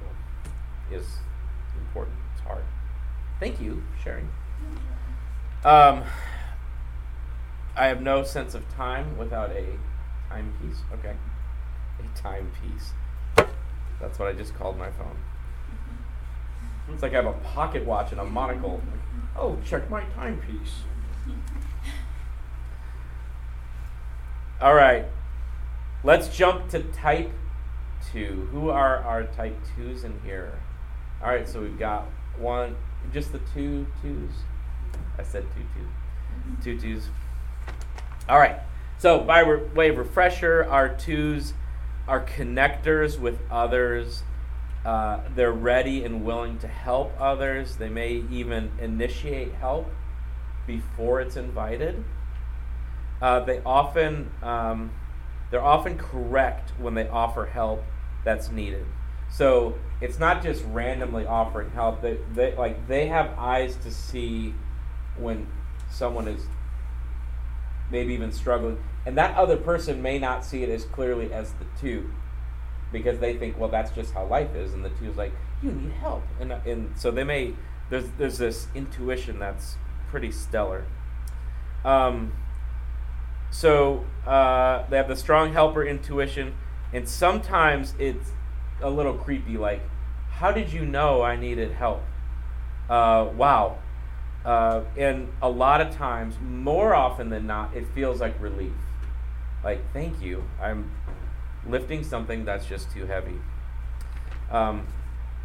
is 0.91 1.06
important. 1.77 2.17
It's 2.34 2.41
hard. 2.41 2.63
Thank 3.39 3.62
you 3.62 3.84
for 3.95 4.04
sharing. 4.04 4.30
Um, 5.63 6.04
I 7.75 7.88
have 7.88 8.01
no 8.01 8.23
sense 8.23 8.56
of 8.56 8.67
time 8.69 9.17
without 9.17 9.51
a 9.51 9.65
timepiece. 10.30 10.77
Okay. 10.93 11.15
A 11.99 12.17
timepiece. 12.17 12.93
That's 13.99 14.17
what 14.17 14.27
I 14.27 14.34
just 14.34 14.56
called 14.56 14.77
my 14.77 14.89
phone. 14.91 15.17
It's 16.91 17.04
like 17.04 17.13
I 17.13 17.17
have 17.17 17.25
a 17.25 17.34
pocket 17.34 17.86
watch 17.86 18.12
and 18.12 18.19
a 18.19 18.25
monocle. 18.25 18.82
Oh, 19.36 19.58
check 19.65 19.89
my 19.89 20.04
timepiece. 20.15 20.82
All 24.60 24.73
right. 24.73 25.06
Let's 26.04 26.36
jump 26.36 26.69
to 26.69 26.84
type 26.84 27.32
two. 28.12 28.47
Who 28.51 28.69
are 28.69 28.97
our 28.97 29.23
type 29.23 29.58
twos 29.75 30.04
in 30.04 30.19
here? 30.23 30.60
All 31.23 31.29
right, 31.29 31.47
so 31.47 31.62
we've 31.62 31.77
got 31.77 32.05
one, 32.38 32.75
just 33.13 33.31
the 33.31 33.39
two 33.53 33.86
twos. 34.01 34.31
I 35.19 35.23
said 35.23 35.45
two 35.55 35.63
two, 36.63 36.77
two 36.77 36.79
twos. 36.79 37.10
All 38.27 38.39
right. 38.39 38.60
So 38.97 39.19
by 39.19 39.39
re- 39.39 39.67
way 39.75 39.89
of 39.89 39.97
refresher, 39.97 40.65
our 40.69 40.89
twos 40.89 41.53
are 42.07 42.25
connectors 42.25 43.19
with 43.19 43.39
others. 43.51 44.23
Uh, 44.84 45.19
they're 45.36 45.51
ready 45.51 46.03
and 46.03 46.25
willing 46.25 46.57
to 46.60 46.67
help 46.67 47.13
others. 47.19 47.75
They 47.75 47.89
may 47.89 48.23
even 48.31 48.71
initiate 48.79 49.53
help 49.53 49.91
before 50.65 51.21
it's 51.21 51.36
invited. 51.36 52.03
Uh, 53.21 53.41
they 53.41 53.62
often 53.63 54.31
um, 54.41 54.91
they're 55.51 55.63
often 55.63 55.97
correct 55.97 56.71
when 56.79 56.95
they 56.95 57.07
offer 57.07 57.45
help 57.45 57.84
that's 58.23 58.49
needed. 58.49 58.86
So 59.31 59.75
it's 60.01 60.19
not 60.19 60.43
just 60.43 60.63
randomly 60.71 61.25
offering 61.25 61.71
help. 61.71 62.01
They, 62.01 62.17
they 62.33 62.55
like 62.55 62.87
they 62.87 63.07
have 63.07 63.37
eyes 63.37 63.75
to 63.77 63.91
see 63.91 64.53
when 65.17 65.47
someone 65.89 66.27
is 66.27 66.45
maybe 67.89 68.13
even 68.13 68.31
struggling, 68.31 68.81
and 69.05 69.17
that 69.17 69.35
other 69.35 69.57
person 69.57 70.01
may 70.01 70.19
not 70.19 70.45
see 70.45 70.63
it 70.63 70.69
as 70.69 70.85
clearly 70.85 71.33
as 71.33 71.53
the 71.53 71.65
two, 71.79 72.11
because 72.91 73.19
they 73.19 73.35
think, 73.35 73.57
well, 73.57 73.69
that's 73.69 73.91
just 73.91 74.13
how 74.13 74.25
life 74.25 74.55
is, 74.55 74.73
and 74.73 74.83
the 74.83 74.89
two 74.89 75.09
is 75.09 75.17
like, 75.17 75.33
you 75.61 75.71
need 75.71 75.91
help, 75.93 76.23
and 76.39 76.51
and 76.51 76.97
so 76.97 77.11
they 77.11 77.23
may 77.23 77.53
there's 77.89 78.09
there's 78.17 78.37
this 78.37 78.67
intuition 78.75 79.39
that's 79.39 79.77
pretty 80.09 80.31
stellar. 80.31 80.85
Um, 81.85 82.33
so 83.49 84.05
uh, 84.25 84.83
they 84.89 84.97
have 84.97 85.07
the 85.07 85.15
strong 85.15 85.53
helper 85.53 85.85
intuition, 85.85 86.55
and 86.93 87.07
sometimes 87.07 87.93
it's 87.99 88.31
a 88.81 88.89
little 88.89 89.13
creepy. 89.13 89.57
Like, 89.57 89.81
how 90.29 90.51
did 90.51 90.71
you 90.71 90.85
know 90.85 91.21
I 91.21 91.35
needed 91.35 91.71
help? 91.71 92.03
Uh, 92.89 93.29
wow. 93.35 93.77
Uh, 94.43 94.81
and 94.97 95.31
a 95.41 95.49
lot 95.49 95.81
of 95.81 95.95
times, 95.95 96.35
more 96.41 96.95
often 96.95 97.29
than 97.29 97.45
not, 97.45 97.75
it 97.75 97.85
feels 97.93 98.19
like 98.19 98.39
relief. 98.41 98.73
Like, 99.63 99.79
thank 99.93 100.21
you. 100.21 100.43
I'm 100.59 100.91
lifting 101.67 102.03
something 102.03 102.43
that's 102.45 102.65
just 102.65 102.91
too 102.91 103.05
heavy. 103.05 103.39
Um, 104.49 104.87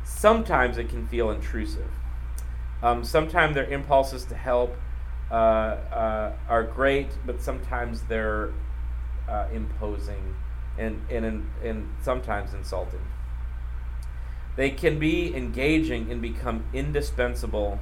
sometimes 0.04 0.78
it 0.78 0.88
can 0.88 1.06
feel 1.06 1.30
intrusive. 1.30 1.90
Um, 2.82 3.04
sometimes 3.04 3.54
their 3.54 3.66
impulses 3.66 4.24
to 4.26 4.34
help 4.34 4.74
uh, 5.30 5.34
uh, 5.34 6.32
are 6.48 6.62
great, 6.62 7.08
but 7.26 7.42
sometimes 7.42 8.02
they're 8.02 8.52
uh, 9.28 9.46
imposing 9.52 10.34
and, 10.78 11.00
and, 11.10 11.48
and 11.62 11.88
sometimes 12.02 12.54
insulting. 12.54 13.00
They 14.56 14.70
can 14.70 14.98
be 14.98 15.34
engaging 15.34 16.10
and 16.10 16.20
become 16.22 16.64
indispensable, 16.72 17.78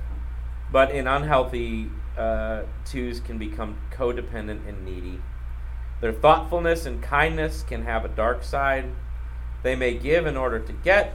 but 0.72 0.90
in 0.90 1.06
unhealthy 1.06 1.88
uh, 2.18 2.62
twos 2.84 3.20
can 3.20 3.38
become 3.38 3.78
codependent 3.92 4.68
and 4.68 4.84
needy. 4.84 5.20
Their 6.00 6.12
thoughtfulness 6.12 6.84
and 6.84 7.02
kindness 7.02 7.62
can 7.62 7.84
have 7.84 8.04
a 8.04 8.08
dark 8.08 8.42
side. 8.42 8.86
They 9.62 9.76
may 9.76 9.94
give 9.94 10.26
in 10.26 10.36
order 10.36 10.58
to 10.58 10.72
get. 10.72 11.14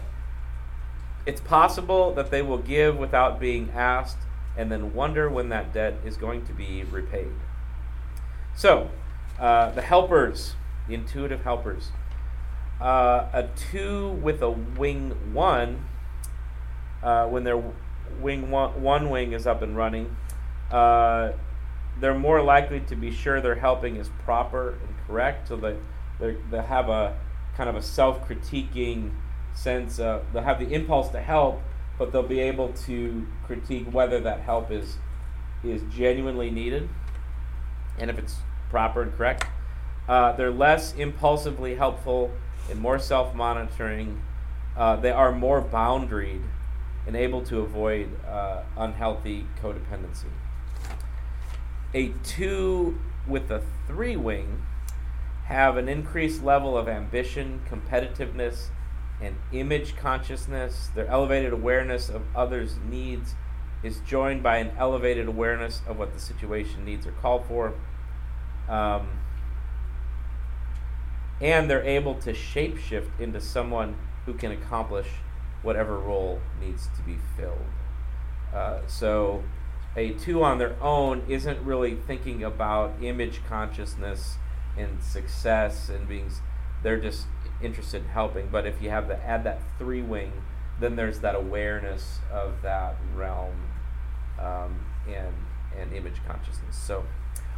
It's 1.26 1.41
possible 1.41 2.13
that 2.13 2.32
they 2.32 2.41
will 2.41 2.58
give 2.58 2.98
without 2.98 3.39
being 3.39 3.69
asked 3.76 4.17
and 4.58 4.72
then 4.72 4.93
wonder 4.93 5.30
when 5.30 5.50
that 5.50 5.74
debt 5.74 5.95
is 6.06 6.17
going 6.17 6.45
to 6.45 6.54
be 6.54 6.84
repaid. 6.84 7.32
So, 8.56 8.89
uh, 9.38 9.72
the 9.72 9.82
helpers, 9.82 10.56
the 10.88 10.95
intuitive 10.95 11.43
helpers. 11.43 11.91
Uh, 12.80 13.28
a 13.34 13.50
two 13.72 14.10
with 14.22 14.42
a 14.42 14.50
wing 14.50 15.34
one, 15.34 15.86
uh, 17.04 17.28
when 17.28 17.44
their 17.44 17.62
wing 18.22 18.50
one, 18.50 18.82
one 18.82 19.10
wing 19.10 19.34
is 19.34 19.46
up 19.46 19.62
and 19.62 19.76
running, 19.76 20.15
uh, 20.72 21.32
they're 22.00 22.18
more 22.18 22.42
likely 22.42 22.80
to 22.80 22.96
be 22.96 23.12
sure 23.12 23.42
their 23.42 23.56
helping 23.56 23.98
is 23.98 24.10
proper 24.24 24.72
and 24.72 24.96
correct. 25.06 25.50
So 25.50 25.58
that 25.58 25.76
they 26.20 26.38
they 26.50 26.62
have 26.62 26.89
a 26.89 27.18
kind 27.56 27.70
of 27.70 27.76
a 27.76 27.82
self-critiquing 27.82 29.12
sense. 29.54 29.98
They'll 29.98 30.24
have 30.36 30.60
the 30.60 30.74
impulse 30.74 31.10
to 31.10 31.20
help, 31.20 31.62
but 31.98 32.13
they'll 32.13 32.24
be 32.24 32.39
able 32.39 32.70
to 32.86 33.28
critique 33.46 33.88
whether 33.92 34.22
that 34.22 34.39
help 34.42 34.72
is 34.72 34.98
is 35.63 35.82
genuinely 35.94 36.50
needed 36.50 36.88
and 38.00 38.10
if 38.10 38.18
it's 38.18 38.38
proper 38.70 39.02
and 39.02 39.15
correct. 39.15 39.46
Uh, 40.08 40.32
they're 40.32 40.52
less 40.52 40.94
impulsively 40.96 41.76
helpful 41.76 42.32
and 42.70 42.80
more 42.80 43.00
self-monitoring. 43.00 44.22
Uh, 44.78 44.96
they 44.96 45.12
are 45.12 45.32
more 45.32 45.62
boundaried 45.62 46.44
and 47.08 47.16
able 47.16 47.42
to 47.42 47.60
avoid 47.60 48.24
uh, 48.26 48.62
unhealthy 48.78 49.46
codependency. 49.62 50.30
A 51.94 52.14
two 52.24 53.00
with 53.28 53.50
a 53.50 53.64
three 53.88 54.16
wing 54.16 54.62
have 55.46 55.78
an 55.78 55.90
increased 55.90 56.44
level 56.44 56.78
of 56.78 56.88
ambition, 56.88 57.62
competitiveness, 57.68 58.68
and 59.20 59.36
image 59.52 59.96
consciousness. 59.96 60.92
Their 60.94 61.08
elevated 61.08 61.52
awareness 61.52 62.10
of 62.10 62.22
others' 62.36 62.76
needs 62.88 63.34
is 63.82 64.00
joined 64.02 64.44
by 64.44 64.58
an 64.58 64.72
elevated 64.78 65.28
awareness 65.28 65.82
of 65.88 65.98
what 65.98 66.14
the 66.14 66.20
situation 66.20 66.86
needs 66.86 67.08
or 67.08 67.12
called 67.14 67.46
for. 67.46 67.74
Um, 68.68 69.10
and 71.41 71.69
they're 71.69 71.84
able 71.84 72.15
to 72.15 72.34
shapeshift 72.34 73.19
into 73.19 73.39
someone 73.39 73.95
who 74.25 74.34
can 74.34 74.52
accomplish 74.52 75.08
whatever 75.62 75.97
role 75.97 76.39
needs 76.60 76.88
to 76.95 77.02
be 77.04 77.17
filled. 77.38 77.65
Uh, 78.54 78.80
so, 78.88 79.43
a 79.95 80.12
two 80.12 80.43
on 80.43 80.58
their 80.58 80.82
own 80.82 81.23
isn't 81.28 81.63
really 81.63 81.95
thinking 81.95 82.43
about 82.43 82.93
image 83.02 83.41
consciousness 83.47 84.38
and 84.78 85.02
success 85.02 85.89
and 85.89 86.08
being. 86.08 86.32
They're 86.84 86.99
just 86.99 87.25
interested 87.62 88.04
in 88.04 88.10
helping. 88.10 88.47
But 88.49 88.65
if 88.65 88.82
you 88.82 88.89
have 88.89 89.08
to 89.08 89.17
add 89.17 89.43
that 89.43 89.62
three 89.78 90.02
wing, 90.02 90.32
then 90.80 90.95
there's 90.95 91.19
that 91.19 91.36
awareness 91.36 92.19
of 92.32 92.62
that 92.62 92.95
realm 93.15 93.56
um, 94.39 94.80
and 95.08 95.34
and 95.78 95.93
image 95.93 96.15
consciousness. 96.28 96.75
So, 96.75 97.06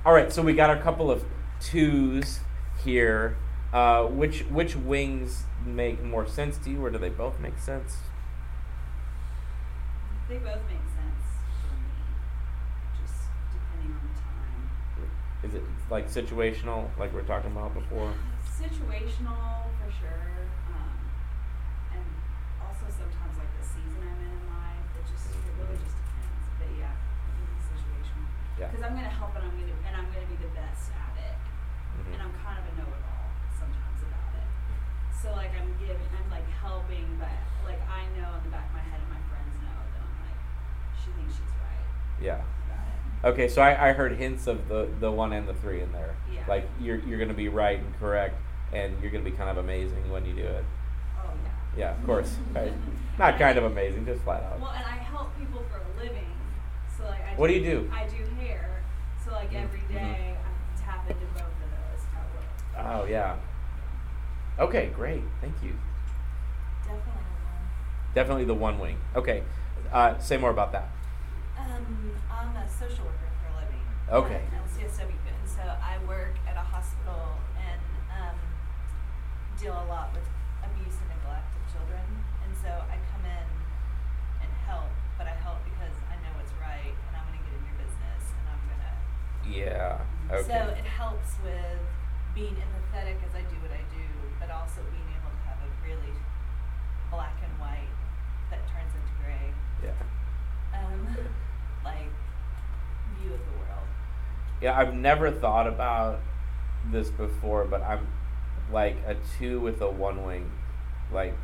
all 0.06 0.14
right. 0.14 0.32
So 0.32 0.42
we 0.42 0.54
got 0.54 0.76
a 0.76 0.82
couple 0.82 1.12
of 1.12 1.24
twos 1.60 2.40
here. 2.84 3.38
Uh, 3.74 4.04
which 4.06 4.42
which 4.50 4.76
wings 4.76 5.44
make 5.66 6.04
more 6.04 6.28
sense 6.28 6.58
to 6.58 6.70
you, 6.70 6.84
or 6.84 6.90
do 6.90 6.98
they 6.98 7.10
both 7.10 7.40
make 7.40 7.58
sense? 7.58 7.98
They 10.28 10.38
both 10.38 10.64
make 10.68 10.84
sense 10.96 11.24
for 11.64 11.76
me, 11.76 12.00
just 13.04 13.28
depending 13.52 13.92
on 13.96 14.04
the 14.08 14.16
time. 14.20 14.64
Is 15.44 15.54
it 15.56 15.64
like 15.90 16.08
situational, 16.08 16.88
like 17.00 17.14
we 17.14 17.20
are 17.20 17.28
talking 17.28 17.52
about 17.52 17.74
before? 17.74 18.14
Situational 18.48 19.68
for 19.80 19.90
sure, 19.92 20.48
um, 20.72 20.96
and 21.96 22.06
also 22.64 22.88
sometimes 22.92 23.36
like 23.40 23.52
the 23.60 23.66
season 23.66 24.00
I'm 24.04 24.20
in 24.24 24.32
in 24.32 24.44
life. 24.52 24.88
It 25.00 25.04
just 25.12 25.32
it 25.32 25.52
really 25.60 25.80
just 25.84 25.96
depends. 26.00 26.46
But 26.60 26.70
yeah, 26.80 26.96
it's 27.60 27.68
situational. 27.76 28.24
Yeah. 28.60 28.68
Because 28.72 28.84
I'm 28.88 28.96
gonna 28.96 29.12
help 29.12 29.36
and 29.36 29.44
I'm 29.48 29.56
gonna 29.56 29.76
and 29.88 29.94
I'm 30.00 30.08
gonna 30.16 30.28
be 30.32 30.40
the 30.40 30.52
best 30.56 30.92
at 30.96 31.12
it, 31.20 31.36
Mhm. 32.00 32.14
and 32.16 32.20
I'm 32.24 32.34
kind 32.40 32.56
of 32.62 32.66
a 32.72 32.74
know-it-all 32.80 33.28
sometimes 33.60 34.00
about 34.08 34.32
it. 34.40 34.48
So 35.12 35.36
I'm 35.98 36.30
like 36.32 36.48
helping, 36.62 37.06
but 37.20 37.30
like 37.66 37.82
I 37.90 38.04
know 38.20 38.30
in 38.38 38.44
the 38.44 38.50
back 38.50 38.68
of 38.70 38.74
my 38.74 38.86
head 38.86 39.00
and 39.00 39.10
my 39.10 39.22
friends 39.30 39.54
know 39.62 39.76
that 39.76 40.02
I'm 40.02 40.16
like, 40.26 40.40
she 41.04 41.10
thinks 41.18 41.34
she's 41.34 41.54
right 41.60 42.22
Yeah. 42.22 42.42
Okay, 43.24 43.48
so 43.48 43.62
I, 43.62 43.90
I 43.90 43.94
heard 43.94 44.14
hints 44.18 44.48
of 44.48 44.68
the, 44.68 44.90
the 45.00 45.12
one 45.12 45.32
and 45.34 45.48
the 45.48 45.54
three 45.54 45.82
in 45.82 45.92
there. 45.92 46.16
Yeah. 46.34 46.42
Like 46.48 46.68
you're 46.80 46.98
you're 47.00 47.20
gonna 47.20 47.34
be 47.36 47.50
right 47.50 47.78
and 47.80 48.00
correct, 48.00 48.36
and 48.74 49.00
you're 49.02 49.12
gonna 49.12 49.24
be 49.24 49.32
kind 49.32 49.50
of 49.50 49.58
amazing 49.58 50.10
when 50.12 50.26
you 50.26 50.34
do 50.34 50.44
it. 50.44 50.66
Oh 51.20 51.30
yeah. 51.44 51.78
Yeah, 51.78 51.98
of 52.00 52.06
course. 52.06 52.36
Right. 52.56 52.74
Not 53.20 53.38
kind 53.38 53.58
of 53.58 53.66
amazing, 53.66 54.06
just 54.06 54.22
flat 54.24 54.42
out. 54.44 54.60
Well, 54.60 54.72
and 54.72 54.84
I 54.86 54.96
help 54.98 55.38
people 55.38 55.64
for 55.70 55.78
a 55.78 56.04
living, 56.04 56.26
so 56.98 57.04
like 57.04 57.22
I. 57.22 57.36
What 57.36 57.48
do 57.48 57.54
you 57.54 57.64
do? 57.64 57.92
I 57.94 58.06
do 58.08 58.24
hair, 58.42 58.82
so 59.24 59.32
like 59.34 59.54
every 59.54 59.80
Mhm. 59.82 59.94
day 59.94 60.36
I 60.40 60.82
tap 60.82 61.08
into 61.08 61.26
both 61.34 61.44
of 61.44 61.70
those. 61.70 62.06
Oh 62.80 63.06
yeah. 63.06 63.36
Okay, 64.62 64.92
great. 64.96 65.24
Thank 65.42 65.56
you. 65.64 65.74
Definitely 66.86 67.02
one. 67.10 68.14
Definitely 68.14 68.46
the 68.46 68.54
one 68.54 68.78
wing. 68.78 68.98
Okay. 69.16 69.42
Uh, 69.92 70.20
say 70.20 70.38
more 70.38 70.52
about 70.52 70.72
that. 70.72 70.88
Um, 71.58 72.14
I'm 72.30 72.56
a 72.56 72.70
social 72.70 73.06
worker 73.06 73.34
for 73.42 73.50
a 73.50 73.56
living. 73.58 73.82
Okay. 74.12 74.46
At 74.54 74.62
LCSW, 74.70 75.18
and 75.18 75.50
so 75.50 75.66
I 75.66 75.98
work 76.08 76.38
at 76.48 76.56
a 76.56 76.62
hospital 76.62 77.42
and 77.58 77.82
um, 78.14 78.38
deal 79.58 79.74
a 79.74 79.86
lot 79.90 80.14
with 80.14 80.30
abuse 80.62 80.94
and 80.94 81.10
neglect 81.10 81.50
of 81.58 81.64
children. 81.74 82.06
And 82.46 82.54
so 82.62 82.70
I 82.70 83.02
come 83.18 83.26
in 83.26 83.48
and 84.46 84.52
help, 84.70 84.94
but 85.18 85.26
I 85.26 85.34
help 85.42 85.58
because 85.66 85.98
I 86.06 86.22
know 86.22 86.38
what's 86.38 86.54
right, 86.62 86.94
and 86.94 87.14
I'm 87.18 87.26
gonna 87.26 87.42
get 87.42 87.58
in 87.58 87.66
your 87.66 87.78
business, 87.82 88.24
and 88.38 88.46
I'm 88.46 88.62
gonna. 88.70 88.94
Yeah. 89.50 90.06
Okay. 90.30 90.46
So 90.46 90.60
it 90.78 90.86
helps 90.86 91.34
with 91.42 91.82
being 92.34 92.56
empathetic 92.56 93.18
as 93.28 93.36
I 93.36 93.42
do 93.42 93.56
what 93.62 93.72
I 93.72 93.84
do, 93.94 94.06
but 94.40 94.50
also 94.52 94.82
being 94.92 95.10
able 95.12 95.32
to 95.32 95.42
have 95.48 95.60
a 95.60 95.70
really 95.86 96.16
black 97.10 97.36
and 97.44 97.54
white 97.60 97.92
that 98.50 98.60
turns 98.68 98.92
into 98.96 99.14
gray 99.24 99.54
yeah. 99.84 99.92
um, 100.80 101.18
like 101.84 102.10
view 103.20 103.34
of 103.34 103.40
the 103.40 103.58
world. 103.58 103.88
Yeah, 104.62 104.78
I've 104.78 104.94
never 104.94 105.32
thought 105.32 105.68
about 105.68 106.20
this 106.92 107.10
before, 107.10 107.66
but 107.66 107.82
I'm 107.82 108.08
like 108.72 108.98
a 109.06 109.16
two 109.38 109.60
with 109.60 109.82
a 109.82 109.90
one 109.90 110.26
wing. 110.26 110.50
Like, 111.12 111.36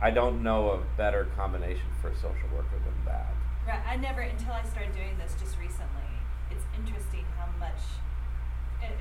I 0.00 0.10
don't 0.10 0.42
know 0.42 0.70
a 0.70 0.96
better 0.96 1.26
combination 1.36 1.86
for 2.00 2.08
a 2.08 2.14
social 2.14 2.48
worker 2.54 2.78
than 2.84 3.04
that. 3.04 3.34
Right. 3.66 3.80
I 3.86 3.96
never 3.96 4.20
until 4.20 4.52
I 4.52 4.62
started 4.62 4.94
doing 4.94 5.18
this 5.18 5.34
just 5.40 5.58
recently. 5.58 6.06
It's 6.50 6.64
interesting 6.76 7.24
how 7.36 7.48
much, 7.58 7.80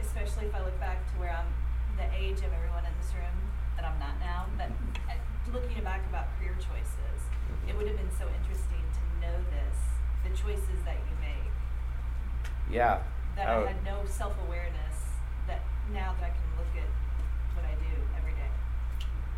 especially 0.01 0.45
if 0.45 0.55
I 0.55 0.63
look 0.63 0.79
back 0.79 1.05
to 1.13 1.19
where 1.19 1.31
I'm 1.31 1.47
the 1.97 2.07
age 2.15 2.39
of 2.39 2.51
everyone 2.51 2.85
in 2.85 2.93
this 3.01 3.13
room 3.15 3.37
that 3.75 3.85
I'm 3.85 3.99
not 3.99 4.19
now, 4.19 4.45
but 4.57 4.69
uh, 5.09 5.15
looking 5.53 5.83
back 5.83 6.01
about 6.09 6.27
career 6.39 6.55
choices, 6.59 7.19
it 7.67 7.75
would 7.75 7.87
have 7.87 7.97
been 7.97 8.11
so 8.17 8.27
interesting 8.41 8.83
to 8.93 9.01
know 9.21 9.37
this, 9.51 9.77
the 10.23 10.31
choices 10.35 10.79
that 10.85 10.97
you 10.97 11.15
make. 11.21 11.51
Yeah. 12.71 13.01
That 13.35 13.49
Oh, 13.49 13.63
I 13.63 13.73
had 13.73 13.83
no 13.83 14.05
self 14.05 14.33
awareness. 14.47 14.95
That 15.47 15.61
now 15.93 16.15
that 16.19 16.23
I 16.23 16.29
can 16.29 16.49
look 16.57 16.71
at 16.75 16.89
what 17.55 17.65
I 17.65 17.73
do 17.75 17.93
every 18.17 18.31
day, 18.31 18.51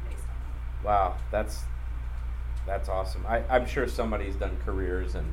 based 0.07 0.23
on 0.23 0.37
that. 0.37 0.87
Wow, 0.87 1.17
that's 1.31 1.63
that's 2.65 2.89
awesome. 2.89 3.25
I, 3.27 3.43
I'm 3.49 3.65
sure 3.65 3.87
somebody's 3.87 4.35
done 4.35 4.57
careers 4.65 5.15
and 5.15 5.25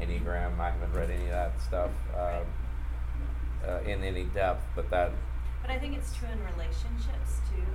Enneagram. 0.00 0.58
I 0.60 0.70
haven't 0.70 0.92
read 0.92 1.10
any 1.10 1.24
of 1.24 1.30
that 1.30 1.60
stuff 1.60 1.90
um, 2.16 2.44
uh, 3.66 3.80
in 3.88 4.02
any 4.02 4.24
depth, 4.24 4.64
but 4.74 4.90
that 4.90 5.12
But 5.62 5.70
I 5.70 5.78
think 5.78 5.96
it's 5.96 6.14
true 6.16 6.28
in 6.28 6.40
relationships 6.54 7.38
too. 7.50 7.66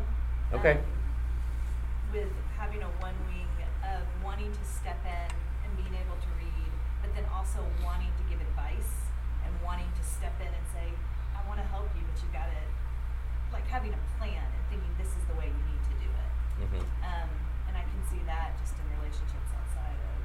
Okay. 0.57 0.77
Um, 0.77 0.83
with 2.11 2.31
having 2.57 2.81
a 2.83 2.91
one 3.03 3.15
wing 3.27 3.47
of 3.83 4.03
wanting 4.23 4.51
to 4.51 4.63
step 4.63 4.99
in 5.03 5.29
and 5.63 5.71
being 5.75 5.91
able 5.95 6.15
to 6.19 6.29
read, 6.39 6.71
but 7.01 7.11
then 7.15 7.23
also 7.31 7.59
wanting 7.83 8.11
to 8.15 8.23
give 8.31 8.39
advice 8.39 9.11
and 9.43 9.51
wanting 9.63 9.87
to 9.91 10.03
step 10.03 10.35
in 10.39 10.47
and 10.47 10.65
say, 10.71 10.87
I 11.35 11.43
want 11.47 11.59
to 11.59 11.67
help 11.67 11.87
you, 11.95 12.03
but 12.07 12.15
you've 12.19 12.31
got 12.35 12.47
to, 12.47 12.61
like 13.51 13.67
having 13.67 13.91
a 13.91 14.01
plan 14.19 14.39
and 14.43 14.63
thinking 14.71 14.91
this 14.99 15.11
is 15.15 15.23
the 15.27 15.35
way 15.35 15.47
you 15.51 15.63
need 15.67 15.83
to 15.87 15.95
do 15.99 16.09
it. 16.11 16.31
mhm. 16.67 16.83
Um, 17.03 17.29
and 17.67 17.75
I 17.75 17.83
can 17.83 18.01
see 18.07 18.19
that 18.27 18.55
just 18.59 18.75
in 18.79 18.87
relationships 18.99 19.51
outside 19.55 19.95
of, 19.99 20.19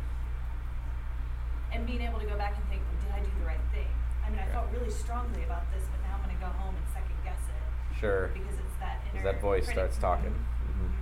and 1.75 1.87
being 1.87 2.03
able 2.03 2.19
to 2.19 2.27
go 2.27 2.37
back 2.39 2.55
and 2.55 2.65
think, 2.71 2.83
well, 2.87 2.99
did 3.03 3.11
I 3.15 3.21
do 3.27 3.31
the 3.43 3.47
right 3.47 3.63
thing? 3.75 3.91
I 4.25 4.31
mean, 4.31 4.39
I 4.39 4.47
felt 4.53 4.67
really 4.73 4.91
strongly 4.91 5.43
about 5.45 5.71
this, 5.73 5.83
but 5.91 6.01
now 6.07 6.17
I'm 6.17 6.25
going 6.25 6.37
to 6.37 6.41
go 6.41 6.49
home 6.49 6.75
and 6.77 6.87
second 6.93 7.17
guess 7.25 7.41
it 7.49 7.99
sure. 7.99 8.31
because 8.33 8.55
it's 8.59 8.77
that 8.81 9.01
inner 9.13 9.23
that 9.25 9.41
voice 9.41 9.65
critic. 9.67 9.93
starts 9.93 9.99
talking. 9.99 10.31
Mhm. 10.33 10.89
Mhm. 10.89 10.93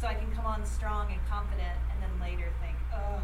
So 0.00 0.06
I 0.08 0.14
can 0.14 0.30
come 0.32 0.46
on 0.46 0.64
strong 0.66 1.10
and 1.12 1.20
confident, 1.28 1.78
and 1.90 2.02
then 2.02 2.10
later 2.20 2.48
think, 2.60 2.76
oh, 2.92 3.20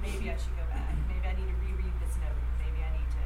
maybe 0.00 0.30
I 0.30 0.36
should 0.36 0.56
go 0.56 0.64
back. 0.70 0.94
Maybe 1.08 1.26
I 1.26 1.32
need 1.38 1.48
to 1.48 1.56
reread 1.60 1.92
this 2.00 2.16
note. 2.16 2.38
Maybe 2.58 2.82
I 2.82 2.90
need 2.96 3.08
to. 3.10 3.24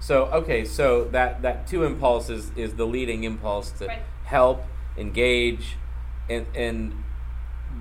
So 0.00 0.24
okay, 0.32 0.64
so 0.64 1.04
that 1.04 1.42
that 1.42 1.66
two 1.66 1.84
impulse 1.84 2.30
is, 2.30 2.50
is 2.56 2.74
the 2.74 2.86
leading 2.86 3.24
impulse 3.24 3.70
to 3.72 3.86
Right. 3.86 4.02
help, 4.24 4.64
engage, 4.96 5.76
and 6.28 6.46
and 6.54 7.04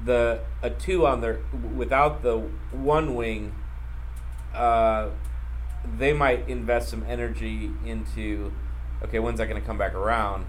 the 0.05 0.41
a 0.61 0.69
two 0.69 1.07
on 1.07 1.21
their 1.21 1.39
without 1.75 2.21
the 2.21 2.37
one 2.71 3.15
wing, 3.15 3.53
uh, 4.53 5.09
they 5.97 6.13
might 6.13 6.47
invest 6.49 6.89
some 6.89 7.03
energy 7.07 7.71
into, 7.85 8.51
okay, 9.03 9.19
when's 9.19 9.37
that 9.39 9.47
going 9.47 9.59
to 9.61 9.65
come 9.65 9.77
back 9.77 9.93
around? 9.93 10.45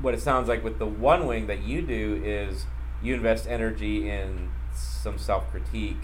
What 0.00 0.14
it 0.14 0.20
sounds 0.20 0.48
like 0.48 0.64
with 0.64 0.78
the 0.78 0.86
one 0.86 1.26
wing 1.26 1.46
that 1.46 1.62
you 1.62 1.82
do 1.82 2.20
is 2.24 2.66
you 3.02 3.14
invest 3.14 3.46
energy 3.48 4.08
in 4.10 4.50
some 4.74 5.18
self 5.18 5.50
critique. 5.50 6.00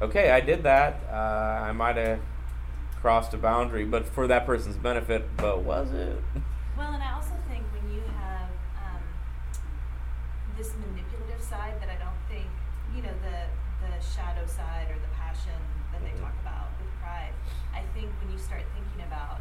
Okay, 0.00 0.30
I 0.30 0.40
did 0.40 0.62
that. 0.64 1.00
Uh, 1.10 1.14
I 1.14 1.72
might 1.72 1.96
have 1.96 2.20
crossed 3.00 3.34
a 3.34 3.38
boundary, 3.38 3.84
but 3.84 4.06
for 4.06 4.26
that 4.26 4.46
person's 4.46 4.76
benefit. 4.76 5.36
But 5.36 5.62
was 5.62 5.92
it? 5.92 6.18
Well, 6.76 6.94
and 6.94 7.02
I 7.02 7.12
also 7.12 7.36
think 7.48 7.62
when 7.70 7.84
you 7.94 8.00
have 8.16 8.48
um, 8.80 9.02
this 10.56 10.72
manipulative 10.80 11.40
side 11.44 11.76
that 11.80 11.88
I 11.92 12.00
don't 12.00 12.16
think, 12.32 12.48
you 12.96 13.02
know, 13.02 13.12
the 13.22 13.38
the 13.84 13.92
shadow 14.00 14.46
side 14.46 14.88
or 14.88 14.96
the 14.98 15.12
passion 15.14 15.58
that 15.92 16.00
they 16.02 16.10
Mhm. 16.16 16.22
talk 16.24 16.32
about 16.40 16.72
with 16.80 16.88
pride. 17.02 17.34
I 17.74 17.81
think 17.94 18.08
when 18.20 18.32
you 18.32 18.38
start 18.38 18.62
thinking 18.74 19.04
about, 19.06 19.40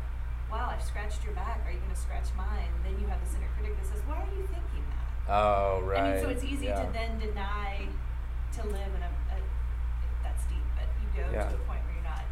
wow, 0.51 0.69
I've 0.71 0.83
scratched 0.83 1.23
your 1.23 1.33
back. 1.33 1.63
Are 1.65 1.71
you 1.71 1.79
going 1.79 1.91
to 1.93 1.99
scratch 1.99 2.27
mine? 2.35 2.71
Then 2.83 2.99
you 2.99 3.07
have 3.07 3.19
this 3.23 3.35
inner 3.35 3.49
critic 3.57 3.75
that 3.79 3.87
says, 3.87 4.01
why 4.07 4.21
are 4.23 4.33
you 4.35 4.45
thinking 4.47 4.83
that? 4.91 5.07
Oh 5.31 5.81
right. 5.85 5.99
I 6.01 6.13
mean, 6.15 6.23
so 6.23 6.29
it's 6.29 6.43
easy 6.43 6.65
yeah. 6.65 6.81
to 6.83 6.91
then 6.91 7.19
deny 7.19 7.87
to 8.57 8.61
live 8.67 8.91
in 8.97 9.03
a, 9.05 9.11
a 9.31 9.37
that's 10.23 10.43
deep, 10.51 10.65
but 10.75 10.89
you 10.99 11.07
go 11.15 11.23
Yeah. 11.31 11.47
to 11.47 11.55
a 11.55 11.63
point 11.69 11.79
where 11.87 11.93
you're 11.95 12.03
not 12.03 12.25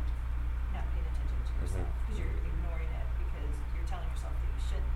not 0.74 0.84
paying 0.92 1.06
attention 1.08 1.38
to 1.40 1.54
yourself 1.62 1.86
Mhm. 1.86 2.08
because 2.08 2.20
you're 2.20 2.36
ignoring 2.44 2.90
it 2.92 3.08
because 3.24 3.54
you're 3.78 3.88
telling 3.88 4.10
yourself 4.10 4.34
that 4.36 4.50
you 4.52 4.62
shouldn't 4.68 4.94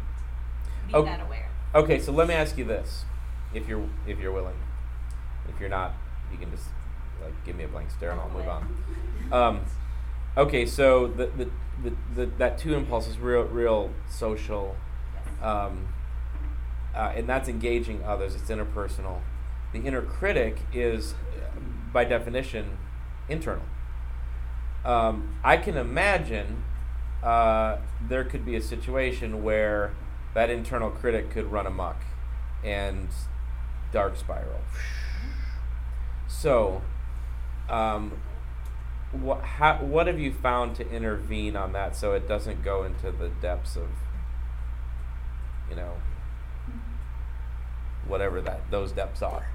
be 0.87 0.93
Oh. 0.93 1.03
that 1.05 1.21
aware. 1.21 1.47
Okay, 1.75 1.99
so 1.99 2.11
let 2.11 2.27
me 2.27 2.33
ask 2.33 2.57
you 2.57 2.65
this, 2.65 3.05
if 3.53 3.67
you're 3.67 3.87
if 4.05 4.19
you're 4.19 4.33
willing. 4.33 4.57
If 5.47 5.59
you're 5.59 5.69
not, 5.69 5.93
you 6.31 6.37
can 6.37 6.51
just 6.51 6.67
like 7.21 7.33
give 7.45 7.55
me 7.55 7.63
a 7.63 7.67
blank 7.67 7.91
stare 7.91 8.11
and 8.11 8.19
I'll 8.19 8.29
move 8.29 8.47
on. 8.47 8.67
Um, 9.31 9.61
okay, 10.37 10.65
so 10.65 11.07
the 11.07 11.27
the, 11.27 11.49
the, 11.83 11.95
the 12.15 12.25
that 12.37 12.57
two 12.57 12.75
impulse 12.75 13.07
is 13.07 13.17
real 13.17 13.43
real 13.43 13.91
social, 14.09 14.75
um, 15.41 15.87
uh, 16.95 17.13
and 17.15 17.27
that's 17.27 17.49
engaging 17.49 18.03
others. 18.03 18.35
It's 18.35 18.49
interpersonal. 18.49 19.21
The 19.73 19.79
inner 19.79 20.01
critic 20.01 20.59
is, 20.71 21.15
by 21.91 22.05
definition, 22.05 22.77
internal. 23.27 23.65
Um, 24.85 25.35
I 25.43 25.57
can 25.57 25.77
imagine 25.77 26.63
uh, 27.23 27.77
there 28.07 28.23
could 28.23 28.45
be 28.45 28.55
a 28.55 28.61
situation 28.61 29.43
where 29.43 29.93
that 30.33 30.49
internal 30.49 30.89
critic 30.91 31.29
could 31.31 31.51
run 31.51 31.65
amok 31.65 32.01
and 32.63 33.07
dark 33.91 34.17
spiral. 34.17 34.61
So, 36.27 36.81
um, 37.69 38.19
what 39.13 39.41
how, 39.41 39.77
what 39.77 40.07
have 40.07 40.19
you 40.19 40.33
found 40.33 40.75
to 40.75 40.89
intervene 40.89 41.55
on 41.55 41.73
that 41.73 41.95
so 41.95 42.13
it 42.13 42.27
doesn't 42.27 42.63
go 42.63 42.83
into 42.83 43.11
the 43.11 43.29
depths 43.29 43.75
of, 43.75 43.87
you 45.69 45.75
know, 45.75 45.93
whatever 48.07 48.41
that 48.41 48.61
those 48.71 48.91
depths 48.91 49.21
are? 49.21 49.47